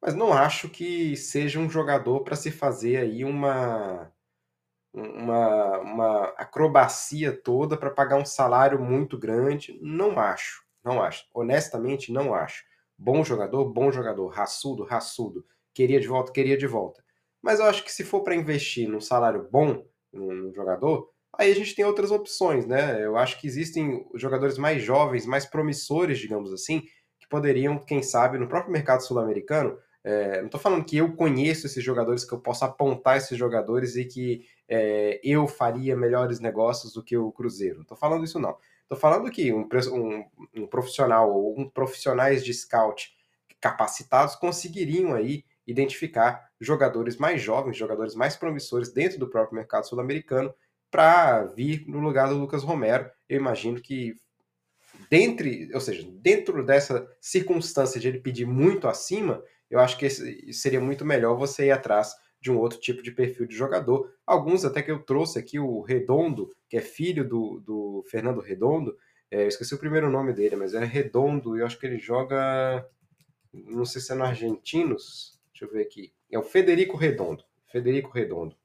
Mas 0.00 0.14
não 0.14 0.32
acho 0.32 0.68
que 0.68 1.16
seja 1.16 1.58
um 1.58 1.68
jogador 1.68 2.20
para 2.20 2.36
se 2.36 2.50
fazer 2.50 2.98
aí 2.98 3.24
uma 3.24 4.10
uma, 4.92 5.78
uma 5.78 6.24
acrobacia 6.36 7.32
toda 7.32 7.76
para 7.76 7.90
pagar 7.90 8.16
um 8.16 8.24
salário 8.24 8.80
muito 8.80 9.18
grande. 9.18 9.78
Não 9.82 10.18
acho, 10.18 10.62
não 10.84 11.02
acho. 11.02 11.24
Honestamente, 11.34 12.12
não 12.12 12.34
acho. 12.34 12.64
Bom 12.98 13.24
jogador, 13.24 13.64
bom 13.72 13.90
jogador. 13.90 14.28
Raçudo, 14.28 14.84
raçudo. 14.84 15.44
Queria 15.72 16.00
de 16.00 16.08
volta, 16.08 16.32
queria 16.32 16.56
de 16.56 16.66
volta. 16.66 17.02
Mas 17.42 17.60
eu 17.60 17.66
acho 17.66 17.84
que 17.84 17.92
se 17.92 18.04
for 18.04 18.22
para 18.22 18.34
investir 18.34 18.88
num 18.88 19.00
salário 19.00 19.48
bom 19.50 19.84
num 20.12 20.52
jogador, 20.52 21.10
Aí 21.38 21.50
a 21.50 21.54
gente 21.54 21.74
tem 21.74 21.84
outras 21.84 22.10
opções, 22.10 22.66
né? 22.66 23.04
Eu 23.04 23.16
acho 23.16 23.40
que 23.40 23.46
existem 23.46 24.06
jogadores 24.14 24.58
mais 24.58 24.82
jovens, 24.82 25.24
mais 25.24 25.46
promissores, 25.46 26.18
digamos 26.18 26.52
assim, 26.52 26.80
que 27.18 27.28
poderiam, 27.28 27.78
quem 27.78 28.02
sabe, 28.02 28.36
no 28.36 28.48
próprio 28.48 28.72
mercado 28.72 29.02
sul-americano. 29.02 29.78
É, 30.02 30.38
não 30.38 30.46
estou 30.46 30.60
falando 30.60 30.84
que 30.84 30.96
eu 30.96 31.14
conheço 31.14 31.66
esses 31.66 31.84
jogadores, 31.84 32.24
que 32.24 32.32
eu 32.32 32.40
posso 32.40 32.64
apontar 32.64 33.18
esses 33.18 33.36
jogadores 33.36 33.96
e 33.96 34.04
que 34.04 34.46
é, 34.68 35.20
eu 35.22 35.46
faria 35.46 35.96
melhores 35.96 36.40
negócios 36.40 36.92
do 36.94 37.04
que 37.04 37.16
o 37.16 37.30
Cruzeiro. 37.32 37.76
Não 37.76 37.82
estou 37.82 37.96
falando 37.96 38.24
isso, 38.24 38.38
não. 38.38 38.56
Estou 38.82 38.98
falando 38.98 39.30
que 39.30 39.52
um, 39.52 39.68
um, 39.92 40.24
um 40.62 40.66
profissional 40.66 41.30
ou 41.32 41.58
um 41.58 41.68
profissionais 41.68 42.44
de 42.44 42.52
scout 42.52 43.10
capacitados 43.60 44.34
conseguiriam 44.34 45.14
aí 45.14 45.44
identificar 45.66 46.48
jogadores 46.60 47.16
mais 47.16 47.40
jovens, 47.40 47.76
jogadores 47.76 48.14
mais 48.14 48.36
promissores 48.36 48.92
dentro 48.92 49.18
do 49.18 49.28
próprio 49.28 49.56
mercado 49.56 49.86
sul-americano 49.86 50.52
para 50.90 51.44
vir 51.44 51.84
no 51.86 52.00
lugar 52.00 52.28
do 52.28 52.38
Lucas 52.38 52.62
Romero. 52.62 53.08
Eu 53.28 53.38
imagino 53.38 53.80
que 53.80 54.16
dentre, 55.08 55.70
ou 55.72 55.80
seja, 55.80 56.08
dentro 56.10 56.64
dessa 56.64 57.06
circunstância 57.20 58.00
de 58.00 58.08
ele 58.08 58.18
pedir 58.18 58.46
muito 58.46 58.88
acima, 58.88 59.42
eu 59.70 59.78
acho 59.78 59.96
que 59.96 60.10
seria 60.52 60.80
muito 60.80 61.04
melhor 61.04 61.36
você 61.36 61.66
ir 61.66 61.70
atrás 61.70 62.14
de 62.40 62.50
um 62.50 62.58
outro 62.58 62.80
tipo 62.80 63.02
de 63.02 63.12
perfil 63.12 63.46
de 63.46 63.54
jogador. 63.54 64.12
Alguns 64.26 64.64
até 64.64 64.82
que 64.82 64.90
eu 64.90 64.98
trouxe 64.98 65.38
aqui, 65.38 65.58
o 65.58 65.80
Redondo, 65.80 66.50
que 66.68 66.76
é 66.76 66.80
filho 66.80 67.28
do, 67.28 67.60
do 67.60 68.04
Fernando 68.10 68.40
Redondo, 68.40 68.96
é, 69.30 69.44
eu 69.44 69.48
esqueci 69.48 69.74
o 69.74 69.78
primeiro 69.78 70.10
nome 70.10 70.32
dele, 70.32 70.56
mas 70.56 70.74
é 70.74 70.84
Redondo, 70.84 71.56
e 71.56 71.60
eu 71.60 71.66
acho 71.66 71.78
que 71.78 71.86
ele 71.86 71.98
joga, 71.98 72.88
não 73.52 73.84
sei 73.84 74.00
se 74.00 74.10
é 74.10 74.14
no 74.14 74.24
Argentinos, 74.24 75.38
deixa 75.52 75.66
eu 75.66 75.70
ver 75.70 75.82
aqui, 75.82 76.12
é 76.30 76.38
o 76.38 76.42
Federico 76.42 76.96
Redondo, 76.96 77.44
Federico 77.70 78.10
Redondo. 78.10 78.56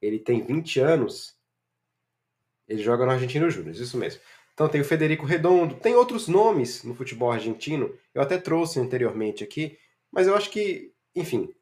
Ele 0.00 0.18
tem 0.18 0.40
20 0.40 0.80
anos, 0.80 1.36
ele 2.66 2.82
joga 2.82 3.04
no 3.04 3.12
Argentino 3.12 3.50
Júnior, 3.50 3.74
isso 3.74 3.98
mesmo. 3.98 4.20
Então 4.56 4.70
tem 4.70 4.80
o 4.80 4.84
Federico 4.86 5.26
Redondo, 5.26 5.74
tem 5.74 5.94
outros 5.94 6.28
nomes 6.28 6.82
no 6.82 6.94
futebol 6.94 7.30
argentino, 7.30 7.94
eu 8.14 8.22
até 8.22 8.38
trouxe 8.38 8.80
anteriormente 8.80 9.44
aqui, 9.44 9.78
mas 10.10 10.26
eu 10.26 10.34
acho 10.34 10.48
que, 10.48 10.94
enfim, 11.14 11.54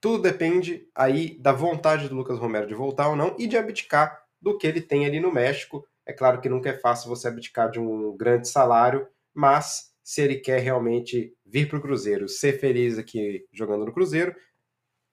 tudo 0.00 0.22
depende 0.22 0.88
aí 0.94 1.38
da 1.38 1.52
vontade 1.52 2.08
do 2.08 2.14
Lucas 2.14 2.38
Romero 2.38 2.66
de 2.66 2.74
voltar 2.74 3.10
ou 3.10 3.16
não 3.16 3.36
e 3.38 3.46
de 3.46 3.58
abdicar 3.58 4.24
do 4.40 4.56
que 4.56 4.66
ele 4.66 4.80
tem 4.80 5.04
ali 5.04 5.20
no 5.20 5.30
México. 5.30 5.86
É 6.06 6.14
claro 6.14 6.40
que 6.40 6.48
nunca 6.48 6.70
é 6.70 6.78
fácil 6.78 7.10
você 7.10 7.28
abdicar 7.28 7.70
de 7.70 7.78
um 7.78 8.16
grande 8.16 8.48
salário, 8.48 9.06
mas 9.34 9.92
se 10.02 10.22
ele 10.22 10.36
quer 10.36 10.60
realmente 10.60 11.36
vir 11.44 11.68
para 11.68 11.76
o 11.76 11.82
Cruzeiro, 11.82 12.26
ser 12.26 12.58
feliz 12.58 12.96
aqui 12.96 13.46
jogando 13.52 13.84
no 13.84 13.92
Cruzeiro, 13.92 14.34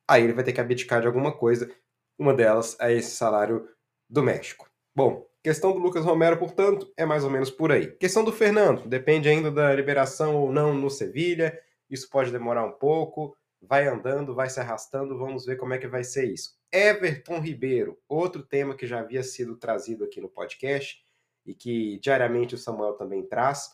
aí 0.07 0.23
ele 0.23 0.31
vai 0.31 0.45
ter 0.45 0.53
que 0.53 0.61
abdicar 0.61 1.01
de 1.01 1.07
alguma 1.07 1.37
coisa. 1.37 1.69
Uma 2.17 2.33
delas 2.33 2.77
é 2.79 2.93
esse 2.93 3.11
salário 3.11 3.67
do 4.09 4.23
México. 4.23 4.71
Bom, 4.95 5.26
questão 5.47 5.71
do 5.71 5.79
Lucas 5.79 6.03
Romero, 6.03 6.37
portanto, 6.37 6.91
é 6.97 7.05
mais 7.05 7.23
ou 7.23 7.29
menos 7.29 7.49
por 7.49 7.71
aí. 7.71 7.87
Questão 7.87 8.21
do 8.21 8.33
Fernando, 8.33 8.85
depende 8.85 9.29
ainda 9.29 9.49
da 9.49 9.73
liberação 9.73 10.35
ou 10.35 10.51
não 10.51 10.73
no 10.73 10.89
Sevilha. 10.89 11.57
Isso 11.89 12.09
pode 12.09 12.33
demorar 12.33 12.65
um 12.65 12.73
pouco 12.73 13.33
vai 13.61 13.87
andando, 13.87 14.35
vai 14.35 14.49
se 14.49 14.59
arrastando, 14.59 15.17
vamos 15.17 15.45
ver 15.45 15.55
como 15.55 15.73
é 15.73 15.77
que 15.77 15.87
vai 15.87 16.03
ser 16.03 16.31
isso. 16.31 16.57
Everton 16.71 17.39
Ribeiro, 17.39 17.97
outro 18.07 18.43
tema 18.43 18.75
que 18.75 18.85
já 18.85 18.99
havia 18.99 19.23
sido 19.23 19.55
trazido 19.55 20.03
aqui 20.03 20.19
no 20.19 20.29
podcast 20.29 21.01
e 21.45 21.55
que 21.55 21.97
diariamente 21.99 22.55
o 22.55 22.57
Samuel 22.57 22.93
também 22.93 23.25
traz. 23.25 23.73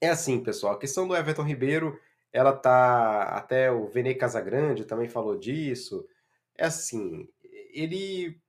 É 0.00 0.08
assim, 0.08 0.42
pessoal, 0.42 0.74
a 0.74 0.78
questão 0.78 1.06
do 1.06 1.14
Everton 1.14 1.42
Ribeiro, 1.42 2.00
ela 2.32 2.52
tá 2.52 3.24
até 3.24 3.70
o 3.70 3.86
Vene 3.88 4.14
Casagrande 4.14 4.86
também 4.86 5.08
falou 5.08 5.38
disso. 5.38 6.06
É 6.56 6.64
assim, 6.64 7.28
ele 7.72 8.40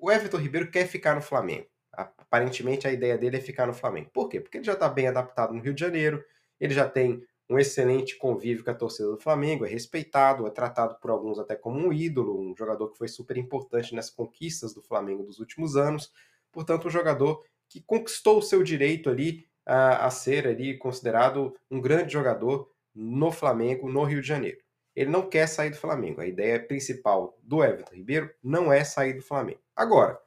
o 0.00 0.10
Everton 0.10 0.38
Ribeiro 0.38 0.70
quer 0.70 0.86
ficar 0.86 1.14
no 1.14 1.22
Flamengo. 1.22 1.66
Aparentemente 1.92 2.86
a 2.86 2.92
ideia 2.92 3.16
dele 3.16 3.38
é 3.38 3.40
ficar 3.40 3.66
no 3.66 3.72
Flamengo. 3.72 4.10
Por 4.12 4.28
quê? 4.28 4.40
Porque 4.40 4.58
ele 4.58 4.64
já 4.64 4.74
está 4.74 4.88
bem 4.88 5.08
adaptado 5.08 5.54
no 5.54 5.62
Rio 5.62 5.74
de 5.74 5.80
Janeiro, 5.80 6.22
ele 6.60 6.74
já 6.74 6.88
tem 6.88 7.22
um 7.48 7.58
excelente 7.58 8.16
convívio 8.16 8.64
com 8.64 8.70
a 8.70 8.74
torcida 8.74 9.08
do 9.08 9.18
Flamengo, 9.18 9.64
é 9.64 9.68
respeitado, 9.68 10.46
é 10.46 10.50
tratado 10.50 10.96
por 11.00 11.10
alguns 11.10 11.38
até 11.38 11.54
como 11.54 11.78
um 11.78 11.92
ídolo, 11.92 12.38
um 12.38 12.54
jogador 12.56 12.90
que 12.90 12.98
foi 12.98 13.08
super 13.08 13.36
importante 13.36 13.94
nas 13.94 14.10
conquistas 14.10 14.74
do 14.74 14.82
Flamengo 14.82 15.22
dos 15.22 15.38
últimos 15.38 15.76
anos. 15.76 16.12
Portanto, 16.50 16.88
um 16.88 16.90
jogador 16.90 17.44
que 17.68 17.80
conquistou 17.80 18.38
o 18.38 18.42
seu 18.42 18.62
direito 18.62 19.08
ali 19.08 19.46
a, 19.64 20.06
a 20.06 20.10
ser 20.10 20.46
ali 20.46 20.76
considerado 20.76 21.54
um 21.70 21.80
grande 21.80 22.12
jogador 22.12 22.70
no 22.94 23.30
Flamengo, 23.30 23.88
no 23.90 24.04
Rio 24.04 24.20
de 24.20 24.28
Janeiro. 24.28 24.58
Ele 24.96 25.10
não 25.10 25.28
quer 25.28 25.46
sair 25.46 25.70
do 25.70 25.76
Flamengo. 25.76 26.20
A 26.20 26.26
ideia 26.26 26.58
principal 26.58 27.38
do 27.42 27.62
Everton 27.62 27.94
Ribeiro 27.94 28.34
não 28.42 28.72
é 28.72 28.82
sair 28.82 29.12
do 29.12 29.22
Flamengo. 29.22 29.60
Agora, 29.76 30.18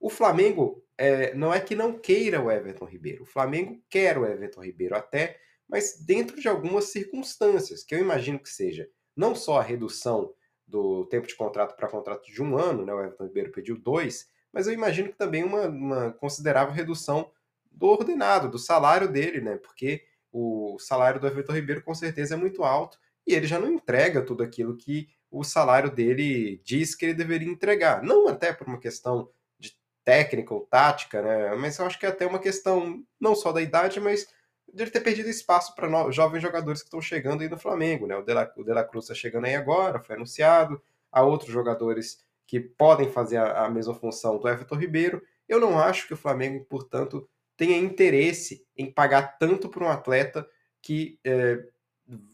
o 0.00 0.08
Flamengo 0.08 0.82
é, 0.96 1.34
não 1.34 1.52
é 1.52 1.60
que 1.60 1.74
não 1.74 1.98
queira 1.98 2.40
o 2.40 2.50
Everton 2.50 2.84
Ribeiro. 2.84 3.24
O 3.24 3.26
Flamengo 3.26 3.82
quer 3.90 4.16
o 4.16 4.24
Everton 4.24 4.62
Ribeiro 4.62 4.96
até 4.96 5.40
mas 5.68 5.98
dentro 5.98 6.40
de 6.40 6.48
algumas 6.48 6.86
circunstâncias, 6.86 7.82
que 7.82 7.94
eu 7.94 7.98
imagino 7.98 8.38
que 8.38 8.48
seja 8.48 8.88
não 9.16 9.34
só 9.34 9.58
a 9.58 9.62
redução 9.62 10.34
do 10.66 11.04
tempo 11.06 11.26
de 11.26 11.36
contrato 11.36 11.76
para 11.76 11.88
contrato 11.88 12.30
de 12.30 12.42
um 12.42 12.56
ano, 12.56 12.84
né, 12.84 12.92
o 12.92 13.00
Everton 13.00 13.24
Ribeiro 13.24 13.52
pediu 13.52 13.78
dois, 13.78 14.28
mas 14.52 14.66
eu 14.66 14.72
imagino 14.72 15.08
que 15.08 15.18
também 15.18 15.42
uma, 15.42 15.66
uma 15.66 16.12
considerável 16.12 16.72
redução 16.72 17.30
do 17.70 17.86
ordenado, 17.86 18.50
do 18.50 18.58
salário 18.58 19.08
dele, 19.08 19.40
né, 19.40 19.56
porque 19.56 20.04
o 20.32 20.78
salário 20.78 21.20
do 21.20 21.26
Everton 21.26 21.52
Ribeiro 21.52 21.82
com 21.82 21.94
certeza 21.94 22.34
é 22.34 22.36
muito 22.36 22.64
alto 22.64 22.98
e 23.26 23.34
ele 23.34 23.46
já 23.46 23.58
não 23.58 23.70
entrega 23.70 24.22
tudo 24.22 24.42
aquilo 24.42 24.76
que 24.76 25.08
o 25.30 25.42
salário 25.42 25.90
dele 25.90 26.60
diz 26.64 26.94
que 26.94 27.06
ele 27.06 27.14
deveria 27.14 27.48
entregar. 27.48 28.02
Não 28.02 28.28
até 28.28 28.52
por 28.52 28.66
uma 28.68 28.78
questão 28.78 29.28
de 29.58 29.76
técnica 30.04 30.54
ou 30.54 30.60
tática, 30.60 31.22
né? 31.22 31.54
Mas 31.56 31.78
eu 31.78 31.86
acho 31.86 31.98
que 31.98 32.06
é 32.06 32.08
até 32.08 32.26
uma 32.26 32.38
questão 32.38 33.02
não 33.18 33.34
só 33.34 33.52
da 33.52 33.60
idade, 33.60 33.98
mas 33.98 34.26
de 34.72 34.82
ele 34.82 34.90
ter 34.90 35.00
perdido 35.00 35.28
espaço 35.28 35.74
para 35.74 36.10
jovens 36.10 36.42
jogadores 36.42 36.82
que 36.82 36.86
estão 36.86 37.00
chegando 37.00 37.42
aí 37.42 37.48
no 37.48 37.58
Flamengo. 37.58 38.06
Né? 38.06 38.16
O, 38.16 38.22
De 38.22 38.32
La, 38.32 38.50
o 38.56 38.64
De 38.64 38.72
La 38.72 38.84
Cruz 38.84 39.04
está 39.04 39.14
chegando 39.14 39.46
aí 39.46 39.54
agora, 39.54 40.00
foi 40.00 40.16
anunciado. 40.16 40.80
Há 41.10 41.22
outros 41.22 41.50
jogadores 41.50 42.24
que 42.46 42.60
podem 42.60 43.10
fazer 43.10 43.36
a, 43.38 43.64
a, 43.64 43.70
mesma 43.70 43.94
função 43.94 44.38
do 44.38 44.48
Everton 44.48 44.76
Ribeiro. 44.76 45.22
Eu 45.48 45.60
não 45.60 45.78
acho 45.78 46.06
que 46.06 46.14
o 46.14 46.16
Flamengo, 46.16 46.64
portanto, 46.64 47.28
tenha 47.56 47.76
interesse 47.76 48.66
em 48.76 48.90
pagar 48.90 49.38
tanto 49.38 49.68
para 49.68 49.84
um 49.84 49.88
atleta 49.88 50.46
que 50.82 51.18
é, 51.24 51.64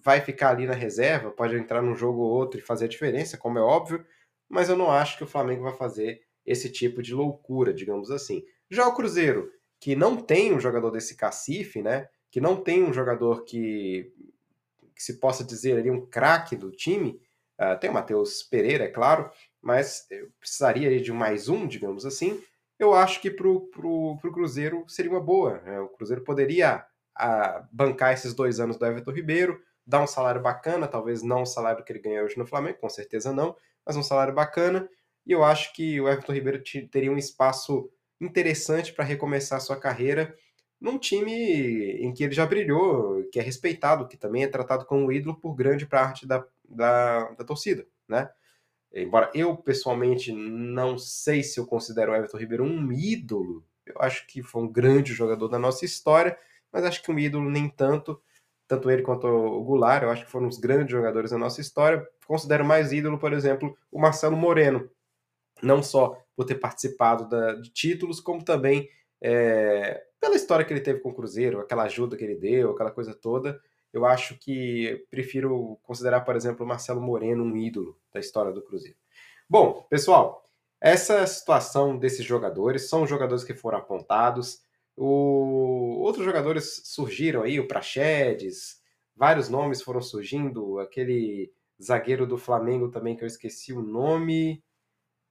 vai 0.02 0.20
ficar 0.20 0.50
ali 0.50 0.66
na 0.66 0.74
reserva, 0.74 1.30
pode 1.30 1.56
entrar 1.56 1.82
num 1.82 1.94
jogo 1.94 2.20
ou 2.20 2.30
outro 2.30 2.58
e 2.58 2.62
fazer 2.62 2.86
a 2.86 2.88
diferença, 2.88 3.38
como 3.38 3.58
é 3.58 3.62
óbvio, 3.62 4.04
mas 4.48 4.68
eu 4.68 4.76
não 4.76 4.90
acho 4.90 5.16
que 5.16 5.24
o 5.24 5.28
Flamengo 5.28 5.62
vai 5.62 5.72
fazer 5.72 6.22
esse 6.44 6.70
tipo 6.70 7.02
de 7.02 7.14
loucura, 7.14 7.72
digamos 7.72 8.10
assim. 8.10 8.44
Já 8.68 8.86
o 8.86 8.94
Cruzeiro, 8.94 9.50
que 9.78 9.94
não 9.94 10.16
tem 10.16 10.52
um 10.52 10.60
jogador 10.60 10.90
desse 10.90 11.16
cacife, 11.16 11.82
né? 11.82 12.08
que 12.30 12.40
não 12.40 12.56
tem 12.56 12.84
um 12.84 12.92
jogador 12.92 13.44
que, 13.44 14.12
que 14.94 15.02
se 15.02 15.18
possa 15.18 15.44
dizer 15.44 15.76
ali 15.76 15.90
um 15.90 16.06
craque 16.06 16.54
do 16.54 16.70
time. 16.70 17.20
Uh, 17.60 17.78
tem 17.78 17.90
o 17.90 17.92
Matheus 17.92 18.42
Pereira, 18.42 18.84
é 18.84 18.88
claro, 18.88 19.30
mas 19.60 20.06
eu 20.10 20.30
precisaria 20.38 20.98
de 21.00 21.12
mais 21.12 21.48
um, 21.48 21.66
digamos 21.66 22.06
assim. 22.06 22.40
Eu 22.78 22.94
acho 22.94 23.20
que 23.20 23.30
para 23.30 23.46
o 23.46 24.18
Cruzeiro 24.32 24.84
seria 24.88 25.10
uma 25.10 25.20
boa. 25.20 25.60
Né? 25.60 25.80
O 25.80 25.88
Cruzeiro 25.88 26.22
poderia 26.22 26.86
uh, 27.18 27.66
bancar 27.72 28.12
esses 28.12 28.34
dois 28.34 28.60
anos 28.60 28.76
do 28.76 28.86
Everton 28.86 29.12
Ribeiro, 29.12 29.60
dar 29.86 30.02
um 30.02 30.06
salário 30.06 30.40
bacana, 30.40 30.86
talvez 30.86 31.22
não 31.22 31.42
o 31.42 31.46
salário 31.46 31.84
que 31.84 31.92
ele 31.92 32.00
ganha 32.00 32.22
hoje 32.22 32.38
no 32.38 32.46
Flamengo, 32.46 32.78
com 32.78 32.88
certeza 32.88 33.32
não, 33.32 33.56
mas 33.84 33.96
um 33.96 34.02
salário 34.02 34.34
bacana. 34.34 34.88
E 35.26 35.32
eu 35.32 35.44
acho 35.44 35.72
que 35.74 36.00
o 36.00 36.08
Everton 36.08 36.32
Ribeiro 36.32 36.62
teria 36.90 37.10
um 37.10 37.18
espaço 37.18 37.90
interessante 38.20 38.92
para 38.92 39.04
recomeçar 39.04 39.60
sua 39.60 39.78
carreira 39.78 40.34
num 40.80 40.98
time 40.98 41.32
em 41.32 42.12
que 42.12 42.24
ele 42.24 42.32
já 42.32 42.46
brilhou, 42.46 43.24
que 43.30 43.38
é 43.38 43.42
respeitado, 43.42 44.08
que 44.08 44.16
também 44.16 44.44
é 44.44 44.48
tratado 44.48 44.86
como 44.86 45.12
ídolo 45.12 45.38
por 45.38 45.54
grande 45.54 45.86
parte 45.86 46.26
da, 46.26 46.44
da, 46.68 47.30
da 47.32 47.44
torcida, 47.44 47.86
né? 48.08 48.30
Embora 48.92 49.30
eu, 49.34 49.56
pessoalmente, 49.56 50.32
não 50.32 50.98
sei 50.98 51.42
se 51.42 51.60
eu 51.60 51.66
considero 51.66 52.12
o 52.12 52.14
Everton 52.14 52.38
Ribeiro 52.38 52.64
um 52.64 52.90
ídolo, 52.90 53.64
eu 53.86 53.94
acho 53.98 54.26
que 54.26 54.42
foi 54.42 54.62
um 54.62 54.68
grande 54.68 55.12
jogador 55.12 55.48
da 55.48 55.58
nossa 55.58 55.84
história, 55.84 56.36
mas 56.72 56.84
acho 56.84 57.02
que 57.02 57.10
um 57.10 57.18
ídolo 57.18 57.48
nem 57.50 57.68
tanto, 57.68 58.20
tanto 58.66 58.90
ele 58.90 59.02
quanto 59.02 59.26
o 59.26 59.62
Goulart, 59.64 60.02
eu 60.02 60.10
acho 60.10 60.24
que 60.24 60.30
foram 60.30 60.48
os 60.48 60.58
grandes 60.58 60.90
jogadores 60.90 61.30
da 61.30 61.38
nossa 61.38 61.60
história. 61.60 62.06
Considero 62.26 62.64
mais 62.64 62.92
ídolo, 62.92 63.18
por 63.18 63.32
exemplo, 63.32 63.76
o 63.90 64.00
Marcelo 64.00 64.36
Moreno, 64.36 64.88
não 65.62 65.82
só 65.82 66.16
por 66.36 66.44
ter 66.44 66.56
participado 66.56 67.28
da, 67.28 67.54
de 67.54 67.70
títulos, 67.70 68.20
como 68.20 68.44
também 68.44 68.88
é, 69.20 70.02
pela 70.20 70.36
história 70.36 70.64
que 70.64 70.72
ele 70.72 70.80
teve 70.80 71.00
com 71.00 71.10
o 71.10 71.14
Cruzeiro, 71.14 71.60
aquela 71.60 71.84
ajuda 71.84 72.16
que 72.16 72.24
ele 72.24 72.36
deu, 72.36 72.70
aquela 72.70 72.90
coisa 72.90 73.14
toda, 73.14 73.60
eu 73.92 74.04
acho 74.04 74.38
que 74.38 75.04
prefiro 75.10 75.78
considerar, 75.82 76.20
por 76.20 76.36
exemplo, 76.36 76.64
o 76.64 76.68
Marcelo 76.68 77.00
Moreno 77.00 77.42
um 77.42 77.56
ídolo 77.56 77.98
da 78.12 78.20
história 78.20 78.52
do 78.52 78.62
Cruzeiro. 78.62 78.96
Bom, 79.48 79.84
pessoal, 79.90 80.44
essa 80.80 81.26
situação 81.26 81.98
desses 81.98 82.24
jogadores 82.24 82.88
são 82.88 83.06
jogadores 83.06 83.44
que 83.44 83.52
foram 83.52 83.78
apontados. 83.78 84.62
O... 84.96 85.79
Outros 86.00 86.24
jogadores 86.24 86.80
surgiram 86.86 87.42
aí, 87.42 87.60
o 87.60 87.68
Praxedes, 87.68 88.80
vários 89.14 89.50
nomes 89.50 89.82
foram 89.82 90.00
surgindo, 90.00 90.78
aquele 90.78 91.52
zagueiro 91.80 92.26
do 92.26 92.38
Flamengo 92.38 92.90
também 92.90 93.14
que 93.14 93.22
eu 93.22 93.26
esqueci 93.26 93.74
o 93.74 93.82
nome. 93.82 94.64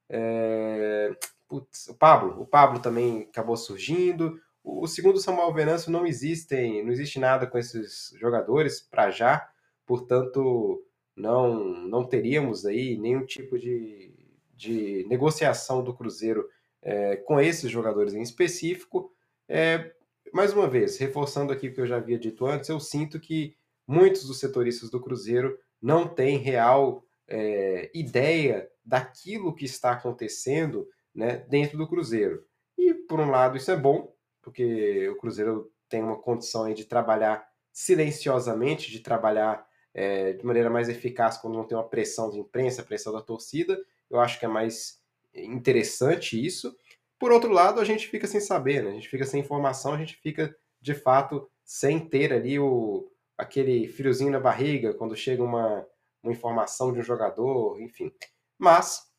É... 0.07 1.11
Putz, 1.47 1.87
o 1.87 1.95
Pablo, 1.95 2.39
o 2.39 2.45
Pablo 2.45 2.79
também 2.79 3.23
acabou 3.23 3.57
surgindo. 3.57 4.39
O, 4.63 4.85
segundo 4.85 5.19
Samuel 5.19 5.51
Venâncio 5.51 5.91
não 5.91 6.05
existem, 6.05 6.83
não 6.83 6.91
existe 6.91 7.17
nada 7.17 7.47
com 7.47 7.57
esses 7.57 8.13
jogadores 8.19 8.79
para 8.79 9.09
já, 9.09 9.49
portanto 9.87 10.85
não 11.15 11.63
não 11.87 12.05
teríamos 12.05 12.67
aí 12.67 12.95
nenhum 12.95 13.25
tipo 13.25 13.57
de, 13.57 14.13
de 14.53 15.03
negociação 15.09 15.83
do 15.83 15.95
Cruzeiro 15.95 16.47
é, 16.79 17.15
com 17.15 17.39
esses 17.39 17.71
jogadores 17.71 18.13
em 18.13 18.21
específico. 18.21 19.11
É, 19.47 19.95
mais 20.33 20.53
uma 20.53 20.67
vez, 20.67 20.97
reforçando 20.97 21.51
aqui 21.51 21.67
o 21.67 21.73
que 21.73 21.81
eu 21.81 21.87
já 21.87 21.97
havia 21.97 22.17
dito 22.17 22.45
antes, 22.45 22.69
eu 22.69 22.79
sinto 22.79 23.19
que 23.19 23.55
muitos 23.87 24.25
dos 24.25 24.39
setoristas 24.39 24.89
do 24.89 24.99
Cruzeiro 24.99 25.57
não 25.81 26.07
têm 26.07 26.37
real 26.37 27.05
é, 27.27 27.89
ideia 27.93 28.69
daquilo 28.83 29.53
que 29.53 29.65
está 29.65 29.91
acontecendo 29.91 30.87
né, 31.13 31.37
dentro 31.49 31.77
do 31.77 31.87
Cruzeiro. 31.87 32.45
E, 32.77 32.93
por 32.93 33.19
um 33.19 33.29
lado, 33.29 33.57
isso 33.57 33.71
é 33.71 33.75
bom, 33.75 34.13
porque 34.41 35.07
o 35.09 35.17
Cruzeiro 35.17 35.71
tem 35.87 36.01
uma 36.01 36.17
condição 36.17 36.71
de 36.73 36.85
trabalhar 36.85 37.47
silenciosamente, 37.71 38.91
de 38.91 38.99
trabalhar 38.99 39.67
é, 39.93 40.33
de 40.33 40.45
maneira 40.45 40.69
mais 40.69 40.89
eficaz 40.89 41.37
quando 41.37 41.55
não 41.55 41.63
tem 41.65 41.77
uma 41.77 41.87
pressão 41.87 42.29
de 42.29 42.39
imprensa, 42.39 42.83
pressão 42.83 43.11
da 43.13 43.21
torcida. 43.21 43.79
Eu 44.09 44.19
acho 44.19 44.39
que 44.39 44.45
é 44.45 44.49
mais 44.49 44.99
interessante 45.33 46.43
isso. 46.43 46.75
Por 47.19 47.31
outro 47.31 47.51
lado, 47.51 47.81
a 47.81 47.85
gente 47.85 48.07
fica 48.07 48.25
sem 48.25 48.39
saber, 48.39 48.81
né? 48.81 48.91
a 48.91 48.93
gente 48.93 49.09
fica 49.09 49.25
sem 49.25 49.41
informação, 49.41 49.93
a 49.93 49.97
gente 49.97 50.15
fica 50.15 50.55
de 50.81 50.93
fato 50.95 51.49
sem 51.65 51.99
ter 51.99 52.31
ali 52.31 52.57
o, 52.57 53.11
aquele 53.37 53.87
friozinho 53.89 54.31
na 54.31 54.39
barriga 54.39 54.93
quando 54.93 55.15
chega 55.15 55.43
uma, 55.43 55.85
uma 56.23 56.31
informação 56.31 56.93
de 56.93 56.99
um 56.99 57.03
jogador, 57.03 57.79
enfim. 57.81 58.11
Mas 58.57 59.09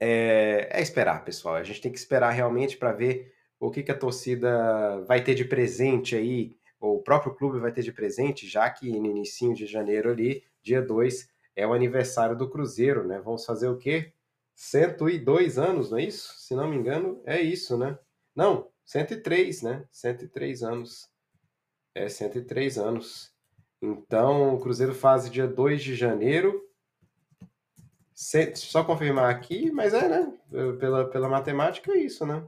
é, 0.00 0.68
é 0.70 0.82
esperar, 0.82 1.24
pessoal. 1.24 1.54
A 1.54 1.62
gente 1.62 1.80
tem 1.80 1.92
que 1.92 1.98
esperar 1.98 2.30
realmente 2.30 2.76
para 2.76 2.92
ver 2.92 3.32
o 3.60 3.70
que, 3.70 3.82
que 3.82 3.92
a 3.92 3.98
torcida 3.98 5.00
vai 5.02 5.22
ter 5.22 5.34
de 5.34 5.44
presente 5.44 6.14
aí, 6.14 6.56
ou 6.80 6.98
o 6.98 7.02
próprio 7.02 7.34
clube 7.34 7.58
vai 7.58 7.72
ter 7.72 7.82
de 7.82 7.92
presente, 7.92 8.46
já 8.46 8.70
que 8.70 8.98
no 8.98 9.06
início 9.06 9.52
de 9.54 9.66
janeiro 9.66 10.10
ali, 10.10 10.44
dia 10.62 10.80
2, 10.80 11.28
é 11.56 11.66
o 11.66 11.72
aniversário 11.72 12.36
do 12.36 12.48
Cruzeiro, 12.48 13.04
né? 13.06 13.20
Vamos 13.20 13.44
fazer 13.44 13.68
o 13.68 13.76
quê? 13.76 14.12
102 14.58 15.56
anos, 15.56 15.88
não 15.88 15.98
é 15.98 16.02
isso? 16.02 16.34
Se 16.36 16.52
não 16.52 16.68
me 16.68 16.76
engano, 16.76 17.22
é 17.24 17.40
isso, 17.40 17.78
né? 17.78 17.96
Não, 18.34 18.68
103, 18.84 19.62
né? 19.62 19.84
103 19.92 20.64
anos. 20.64 21.08
É 21.94 22.08
103 22.08 22.76
anos. 22.76 23.32
Então, 23.80 24.56
o 24.56 24.60
Cruzeiro 24.60 24.92
faz 24.92 25.30
dia 25.30 25.46
2 25.46 25.80
de 25.80 25.94
janeiro. 25.94 26.60
Só 28.56 28.82
confirmar 28.82 29.30
aqui, 29.30 29.70
mas 29.70 29.94
é, 29.94 30.08
né? 30.08 30.36
Pela, 30.80 31.08
pela 31.08 31.28
matemática 31.28 31.92
é 31.92 31.98
isso, 31.98 32.26
né? 32.26 32.44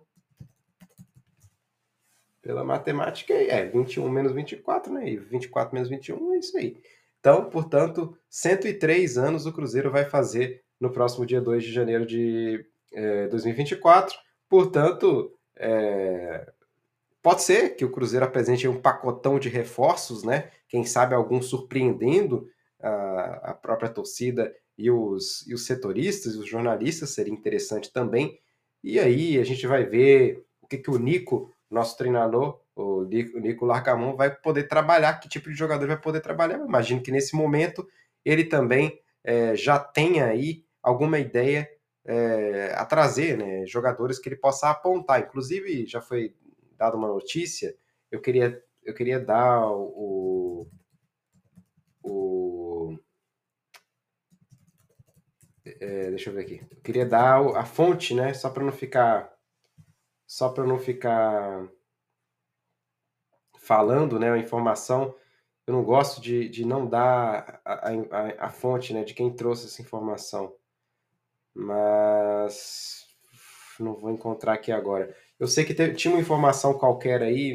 Pela 2.43 2.65
matemática 2.65 3.33
é 3.33 3.67
21 3.67 4.09
menos 4.09 4.33
24, 4.33 4.93
né? 4.93 5.09
E 5.09 5.17
24 5.17 5.73
menos 5.73 5.89
21 5.89 6.35
é 6.35 6.39
isso 6.39 6.59
aí. 6.59 6.83
Então, 7.21 7.49
portanto, 7.49 8.19
103 8.29 9.17
anos 9.17 9.47
o 9.47 9.53
Cruzeiro 9.53 9.93
vai 9.93 10.05
fazer 10.05 10.65
no 10.81 10.91
próximo 10.91 11.27
dia 11.27 11.41
2 11.41 11.63
de 11.63 11.73
janeiro 11.73 12.07
de 12.07 12.65
é, 12.93 13.29
2024. 13.29 14.17
Portanto, 14.49 15.33
é, 15.57 16.51
pode 17.23 17.43
ser 17.43 17.77
que 17.77 17.85
o 17.85 17.91
Cruzeiro 17.91 18.25
apresente 18.25 18.67
um 18.67 18.81
pacotão 18.81 19.39
de 19.39 19.49
reforços, 19.49 20.25
né? 20.25 20.51
Quem 20.69 20.85
sabe 20.85 21.15
algum 21.15 21.43
surpreendendo 21.43 22.49
a, 22.81 23.51
a 23.51 23.55
própria 23.55 23.91
torcida 23.91 24.53
e 24.77 24.91
os, 24.91 25.47
e 25.47 25.53
os 25.53 25.67
setoristas, 25.67 26.37
os 26.37 26.49
jornalistas, 26.49 27.11
seria 27.11 27.33
interessante 27.33 27.93
também. 27.93 28.39
E 28.83 28.99
aí 28.99 29.39
a 29.39 29.45
gente 29.45 29.67
vai 29.67 29.85
ver 29.85 30.43
o 30.63 30.67
que, 30.67 30.79
que 30.79 30.91
o 30.91 30.99
Nico 30.99 31.53
nosso 31.71 31.97
treinador, 31.97 32.61
o 32.75 33.05
Nico 33.05 33.65
Larcamon, 33.65 34.17
vai 34.17 34.35
poder 34.35 34.65
trabalhar, 34.65 35.21
que 35.21 35.29
tipo 35.29 35.49
de 35.51 35.55
jogador 35.55 35.87
vai 35.87 36.01
poder 36.01 36.21
trabalhar. 36.21 36.59
Eu 36.59 36.67
imagino 36.67 37.03
que 37.03 37.13
nesse 37.13 37.37
momento 37.37 37.87
ele 38.25 38.45
também 38.45 38.99
é, 39.23 39.55
já 39.55 39.79
tenha 39.79 40.27
aí 40.27 40.65
alguma 40.83 41.19
ideia 41.19 41.69
é, 42.05 42.73
a 42.75 42.85
trazer, 42.85 43.37
né, 43.37 43.67
jogadores 43.67 44.19
que 44.19 44.29
ele 44.29 44.37
possa 44.37 44.71
apontar. 44.71 45.21
Inclusive, 45.21 45.87
já 45.87 46.01
foi 46.01 46.35
dada 46.77 46.97
uma 46.97 47.09
notícia, 47.09 47.77
eu 48.11 48.21
queria, 48.21 48.63
eu 48.83 48.95
queria 48.95 49.21
dar 49.21 49.67
o, 49.71 50.67
o 52.03 52.99
é, 55.65 56.11
deixa 56.11 56.31
eu 56.31 56.35
ver 56.35 56.43
aqui. 56.43 56.63
Eu 56.71 56.81
queria 56.83 57.07
dar 57.07 57.41
a 57.57 57.65
fonte, 57.65 58.15
né? 58.15 58.35
Só 58.35 58.51
para 58.51 58.65
não 58.65 58.73
ficar 58.73 59.31
só 60.27 60.49
para 60.49 60.65
não 60.65 60.79
ficar 60.79 61.69
falando 63.59 64.19
né, 64.19 64.31
a 64.31 64.39
informação, 64.39 65.15
eu 65.67 65.75
não 65.75 65.83
gosto 65.83 66.21
de, 66.21 66.49
de 66.49 66.65
não 66.65 66.87
dar 66.89 67.61
a, 67.65 67.89
a, 67.89 68.47
a 68.47 68.51
fonte 68.51 68.95
né, 68.95 69.03
de 69.03 69.13
quem 69.13 69.35
trouxe 69.35 69.67
essa 69.67 69.83
informação. 69.83 70.55
Mas 71.55 73.07
não 73.79 73.95
vou 73.95 74.11
encontrar 74.11 74.55
aqui 74.55 74.71
agora. 74.71 75.15
Eu 75.39 75.49
sei 75.49 75.65
que 75.65 75.75
teve, 75.75 75.95
tinha 75.95 76.13
uma 76.13 76.21
informação 76.21 76.75
qualquer 76.75 77.23
aí, 77.23 77.55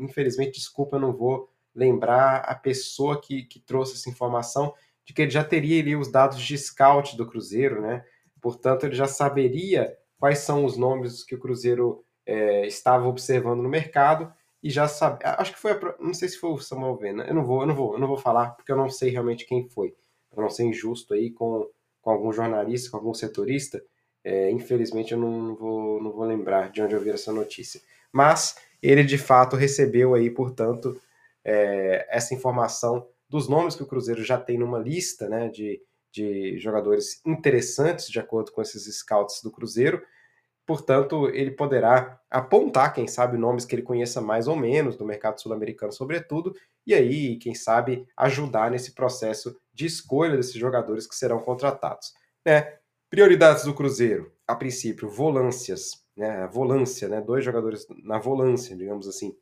infelizmente, 0.00 0.58
desculpa, 0.58 0.96
eu 0.96 1.00
não 1.00 1.12
vou 1.12 1.50
lembrar 1.74 2.38
a 2.38 2.54
pessoa 2.54 3.20
que, 3.20 3.42
que 3.42 3.60
trouxe 3.60 3.94
essa 3.94 4.08
informação, 4.08 4.72
de 5.04 5.12
que 5.12 5.22
ele 5.22 5.30
já 5.30 5.42
teria 5.42 5.80
ali 5.80 5.96
os 5.96 6.10
dados 6.10 6.40
de 6.40 6.56
scout 6.56 7.16
do 7.16 7.26
Cruzeiro, 7.26 7.80
né? 7.80 8.04
Portanto, 8.40 8.84
ele 8.84 8.94
já 8.94 9.06
saberia 9.06 9.96
quais 10.18 10.38
são 10.40 10.64
os 10.64 10.76
nomes 10.76 11.24
que 11.24 11.34
o 11.34 11.38
Cruzeiro 11.38 12.04
é, 12.24 12.66
estava 12.66 13.08
observando 13.08 13.62
no 13.62 13.68
mercado 13.68 14.32
e 14.62 14.70
já 14.70 14.86
sabe. 14.86 15.24
Acho 15.24 15.52
que 15.52 15.58
foi, 15.58 15.72
a, 15.72 15.96
não 15.98 16.14
sei 16.14 16.28
se 16.28 16.38
foi 16.38 16.50
o 16.50 16.58
Samuel 16.58 16.96
Vena. 16.96 17.24
Eu 17.24 17.34
não 17.34 17.44
vou, 17.44 17.62
eu 17.62 17.66
não 17.66 17.74
vou, 17.74 17.94
eu 17.94 17.98
não 17.98 18.08
vou 18.08 18.16
falar 18.16 18.50
porque 18.50 18.70
eu 18.70 18.76
não 18.76 18.88
sei 18.88 19.10
realmente 19.10 19.46
quem 19.46 19.68
foi, 19.68 19.94
para 20.30 20.42
não 20.42 20.50
ser 20.50 20.64
injusto 20.64 21.14
aí 21.14 21.30
com, 21.30 21.68
com 22.00 22.10
algum 22.10 22.32
jornalista, 22.32 22.90
com 22.90 22.96
algum 22.96 23.14
setorista. 23.14 23.82
É, 24.22 24.50
infelizmente 24.50 25.12
eu 25.12 25.18
não 25.18 25.54
vou, 25.54 26.02
não 26.02 26.12
vou 26.12 26.24
lembrar 26.24 26.70
de 26.70 26.82
onde 26.82 26.94
eu 26.94 27.00
vi 27.00 27.10
essa 27.10 27.32
notícia. 27.32 27.80
Mas 28.12 28.56
ele 28.82 29.04
de 29.04 29.18
fato 29.18 29.56
recebeu 29.56 30.14
aí, 30.14 30.30
portanto, 30.30 31.00
é, 31.44 32.06
essa 32.10 32.34
informação 32.34 33.06
dos 33.28 33.48
nomes 33.48 33.76
que 33.76 33.82
o 33.82 33.86
Cruzeiro 33.86 34.24
já 34.24 34.38
tem 34.38 34.58
numa 34.58 34.78
lista, 34.78 35.28
né, 35.28 35.48
de 35.48 35.80
de 36.12 36.58
jogadores 36.58 37.20
interessantes, 37.24 38.08
de 38.08 38.18
acordo 38.18 38.52
com 38.52 38.60
esses 38.60 38.82
scouts 38.98 39.40
do 39.42 39.50
Cruzeiro. 39.50 40.02
Portanto, 40.66 41.28
ele 41.30 41.50
poderá 41.50 42.20
apontar, 42.30 42.92
quem 42.92 43.06
sabe, 43.06 43.36
nomes 43.36 43.64
que 43.64 43.74
ele 43.74 43.82
conheça 43.82 44.20
mais 44.20 44.46
ou 44.46 44.56
menos 44.56 44.96
do 44.96 45.04
mercado 45.04 45.40
sul-americano, 45.40 45.92
sobretudo, 45.92 46.54
e 46.86 46.94
aí, 46.94 47.36
quem 47.36 47.54
sabe, 47.54 48.06
ajudar 48.16 48.70
nesse 48.70 48.94
processo 48.94 49.56
de 49.80 49.86
escolha 49.86 50.36
desses 50.36 50.54
jogadores 50.54 51.06
que 51.06 51.14
serão 51.14 51.40
contratados. 51.40 52.12
Né? 52.44 52.78
Prioridades 53.08 53.64
do 53.64 53.74
Cruzeiro, 53.74 54.30
a 54.46 54.54
princípio, 54.54 55.08
volâncias, 55.08 56.04
né? 56.16 56.46
Volância, 56.48 57.08
né? 57.08 57.20
Dois 57.20 57.42
jogadores 57.44 57.86
na 58.04 58.18
volância, 58.18 58.76
digamos 58.76 59.08
assim. 59.08 59.34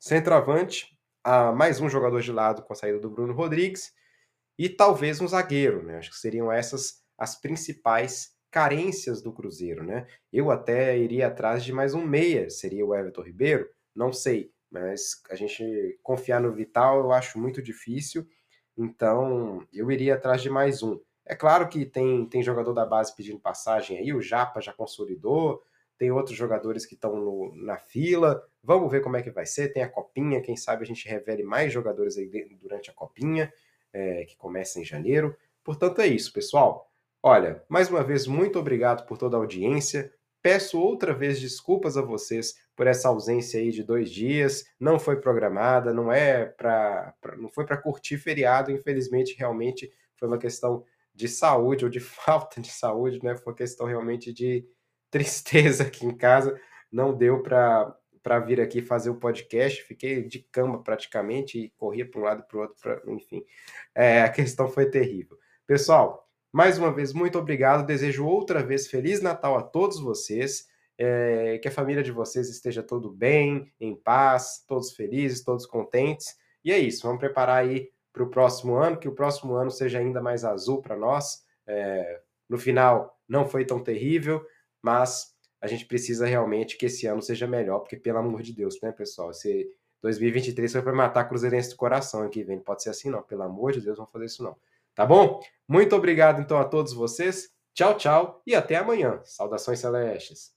Centroavante, 0.00 0.98
a 1.22 1.52
mais 1.52 1.78
um 1.78 1.88
jogador 1.88 2.22
de 2.22 2.32
lado 2.32 2.62
com 2.62 2.72
a 2.72 2.76
saída 2.76 2.98
do 2.98 3.10
Bruno 3.10 3.34
Rodrigues 3.34 3.92
e 4.58 4.68
talvez 4.68 5.20
um 5.20 5.28
zagueiro, 5.28 5.82
né? 5.82 5.98
Acho 5.98 6.10
que 6.10 6.16
seriam 6.16 6.50
essas 6.50 7.02
as 7.18 7.38
principais 7.38 8.32
carências 8.50 9.22
do 9.22 9.32
Cruzeiro, 9.32 9.84
né? 9.84 10.06
Eu 10.32 10.50
até 10.50 10.98
iria 10.98 11.26
atrás 11.26 11.62
de 11.62 11.72
mais 11.72 11.92
um 11.92 12.04
meia, 12.04 12.48
seria 12.48 12.84
o 12.84 12.94
Everton 12.94 13.22
Ribeiro, 13.22 13.68
não 13.94 14.12
sei, 14.12 14.52
mas 14.70 15.22
a 15.30 15.34
gente 15.34 15.98
confiar 16.02 16.40
no 16.40 16.52
Vital 16.52 17.00
eu 17.00 17.12
acho 17.12 17.38
muito 17.38 17.62
difícil, 17.62 18.26
então 18.84 19.66
eu 19.72 19.90
iria 19.90 20.14
atrás 20.14 20.42
de 20.42 20.50
mais 20.50 20.82
um. 20.82 21.00
É 21.24 21.34
claro 21.34 21.68
que 21.68 21.86
tem, 21.86 22.26
tem 22.26 22.42
jogador 22.42 22.72
da 22.72 22.84
base 22.84 23.14
pedindo 23.14 23.38
passagem 23.38 23.98
aí, 23.98 24.12
o 24.12 24.20
Japa 24.20 24.60
já 24.60 24.72
consolidou, 24.72 25.62
tem 25.96 26.10
outros 26.10 26.36
jogadores 26.36 26.84
que 26.84 26.94
estão 26.94 27.52
na 27.54 27.78
fila, 27.78 28.44
vamos 28.62 28.90
ver 28.90 29.02
como 29.02 29.16
é 29.16 29.22
que 29.22 29.30
vai 29.30 29.46
ser, 29.46 29.72
tem 29.72 29.82
a 29.82 29.88
Copinha, 29.88 30.42
quem 30.42 30.56
sabe 30.56 30.82
a 30.82 30.86
gente 30.86 31.08
revele 31.08 31.44
mais 31.44 31.72
jogadores 31.72 32.18
aí 32.18 32.28
durante 32.60 32.90
a 32.90 32.92
Copinha, 32.92 33.52
é, 33.92 34.24
que 34.24 34.36
começa 34.36 34.80
em 34.80 34.84
janeiro. 34.84 35.36
Portanto, 35.62 36.00
é 36.00 36.06
isso, 36.08 36.32
pessoal. 36.32 36.90
Olha, 37.22 37.62
mais 37.68 37.88
uma 37.88 38.02
vez, 38.02 38.26
muito 38.26 38.58
obrigado 38.58 39.06
por 39.06 39.16
toda 39.16 39.36
a 39.36 39.40
audiência. 39.40 40.12
Peço 40.42 40.80
outra 40.80 41.14
vez 41.14 41.40
desculpas 41.40 41.96
a 41.96 42.02
vocês 42.02 42.56
por 42.82 42.88
essa 42.88 43.06
ausência 43.06 43.60
aí 43.60 43.70
de 43.70 43.84
dois 43.84 44.10
dias. 44.10 44.64
Não 44.80 44.98
foi 44.98 45.20
programada, 45.20 45.94
não 45.94 46.10
é 46.10 46.46
para, 46.46 47.14
não 47.38 47.48
foi 47.48 47.64
para 47.64 47.76
curtir 47.76 48.18
feriado. 48.18 48.72
Infelizmente, 48.72 49.36
realmente 49.38 49.88
foi 50.16 50.26
uma 50.26 50.36
questão 50.36 50.84
de 51.14 51.28
saúde 51.28 51.84
ou 51.84 51.90
de 51.90 52.00
falta 52.02 52.60
de 52.60 52.72
saúde, 52.72 53.22
né? 53.22 53.36
Foi 53.36 53.52
uma 53.52 53.56
questão 53.56 53.86
realmente 53.86 54.32
de 54.32 54.66
tristeza 55.12 55.84
aqui 55.84 56.04
em 56.04 56.16
casa. 56.16 56.60
Não 56.90 57.16
deu 57.16 57.40
para 57.40 57.96
para 58.20 58.40
vir 58.40 58.60
aqui 58.60 58.82
fazer 58.82 59.10
o 59.10 59.16
podcast, 59.16 59.82
fiquei 59.82 60.22
de 60.22 60.40
cama 60.40 60.82
praticamente 60.82 61.58
e 61.58 61.70
corria 61.70 62.08
para 62.08 62.20
um 62.20 62.24
lado 62.24 62.44
para 62.44 62.56
o 62.56 62.60
outro, 62.62 62.76
pra, 62.80 63.00
enfim. 63.12 63.44
É, 63.94 64.22
a 64.22 64.28
questão 64.28 64.68
foi 64.68 64.90
terrível. 64.90 65.38
Pessoal, 65.66 66.28
Mais 66.52 66.78
uma 66.78 66.92
vez, 66.92 67.12
muito 67.12 67.38
obrigado. 67.38 67.86
Desejo 67.86 68.26
outra 68.26 68.60
vez 68.60 68.88
Feliz 68.88 69.20
Natal 69.20 69.56
a 69.56 69.62
todos 69.62 70.00
vocês. 70.00 70.66
É, 70.98 71.58
que 71.58 71.68
a 71.68 71.72
família 71.72 72.02
de 72.02 72.12
vocês 72.12 72.48
esteja 72.48 72.82
tudo 72.82 73.10
bem, 73.10 73.72
em 73.80 73.94
paz, 73.94 74.64
todos 74.66 74.92
felizes, 74.92 75.42
todos 75.42 75.66
contentes. 75.66 76.36
E 76.64 76.70
é 76.70 76.78
isso, 76.78 77.02
vamos 77.02 77.18
preparar 77.18 77.62
aí 77.62 77.90
para 78.12 78.22
o 78.22 78.30
próximo 78.30 78.74
ano, 78.74 78.98
que 78.98 79.08
o 79.08 79.14
próximo 79.14 79.54
ano 79.54 79.70
seja 79.70 79.98
ainda 79.98 80.20
mais 80.20 80.44
azul 80.44 80.82
para 80.82 80.96
nós. 80.96 81.44
É, 81.66 82.20
no 82.48 82.58
final, 82.58 83.18
não 83.28 83.46
foi 83.46 83.64
tão 83.64 83.82
terrível, 83.82 84.44
mas 84.82 85.34
a 85.60 85.66
gente 85.66 85.86
precisa 85.86 86.26
realmente 86.26 86.76
que 86.76 86.86
esse 86.86 87.06
ano 87.06 87.22
seja 87.22 87.46
melhor, 87.46 87.78
porque 87.80 87.96
pelo 87.96 88.18
amor 88.18 88.42
de 88.42 88.52
Deus, 88.52 88.78
né, 88.82 88.92
pessoal? 88.92 89.30
Esse 89.30 89.70
2023 90.02 90.72
foi 90.72 90.82
para 90.82 90.92
matar 90.92 91.24
Cruzeirense 91.24 91.70
do 91.70 91.76
coração 91.76 92.22
aqui, 92.22 92.42
vem. 92.42 92.58
Pode 92.58 92.82
ser 92.82 92.90
assim, 92.90 93.08
não. 93.08 93.22
Pelo 93.22 93.42
amor 93.42 93.72
de 93.72 93.80
Deus, 93.80 93.98
não 93.98 94.06
fazer 94.06 94.26
isso, 94.26 94.42
não. 94.42 94.56
Tá 94.94 95.06
bom? 95.06 95.40
Muito 95.66 95.94
obrigado, 95.94 96.40
então, 96.40 96.58
a 96.58 96.64
todos 96.64 96.92
vocês. 96.92 97.50
Tchau, 97.72 97.96
tchau 97.96 98.42
e 98.46 98.54
até 98.54 98.76
amanhã. 98.76 99.20
Saudações 99.24 99.78
celestes. 99.78 100.52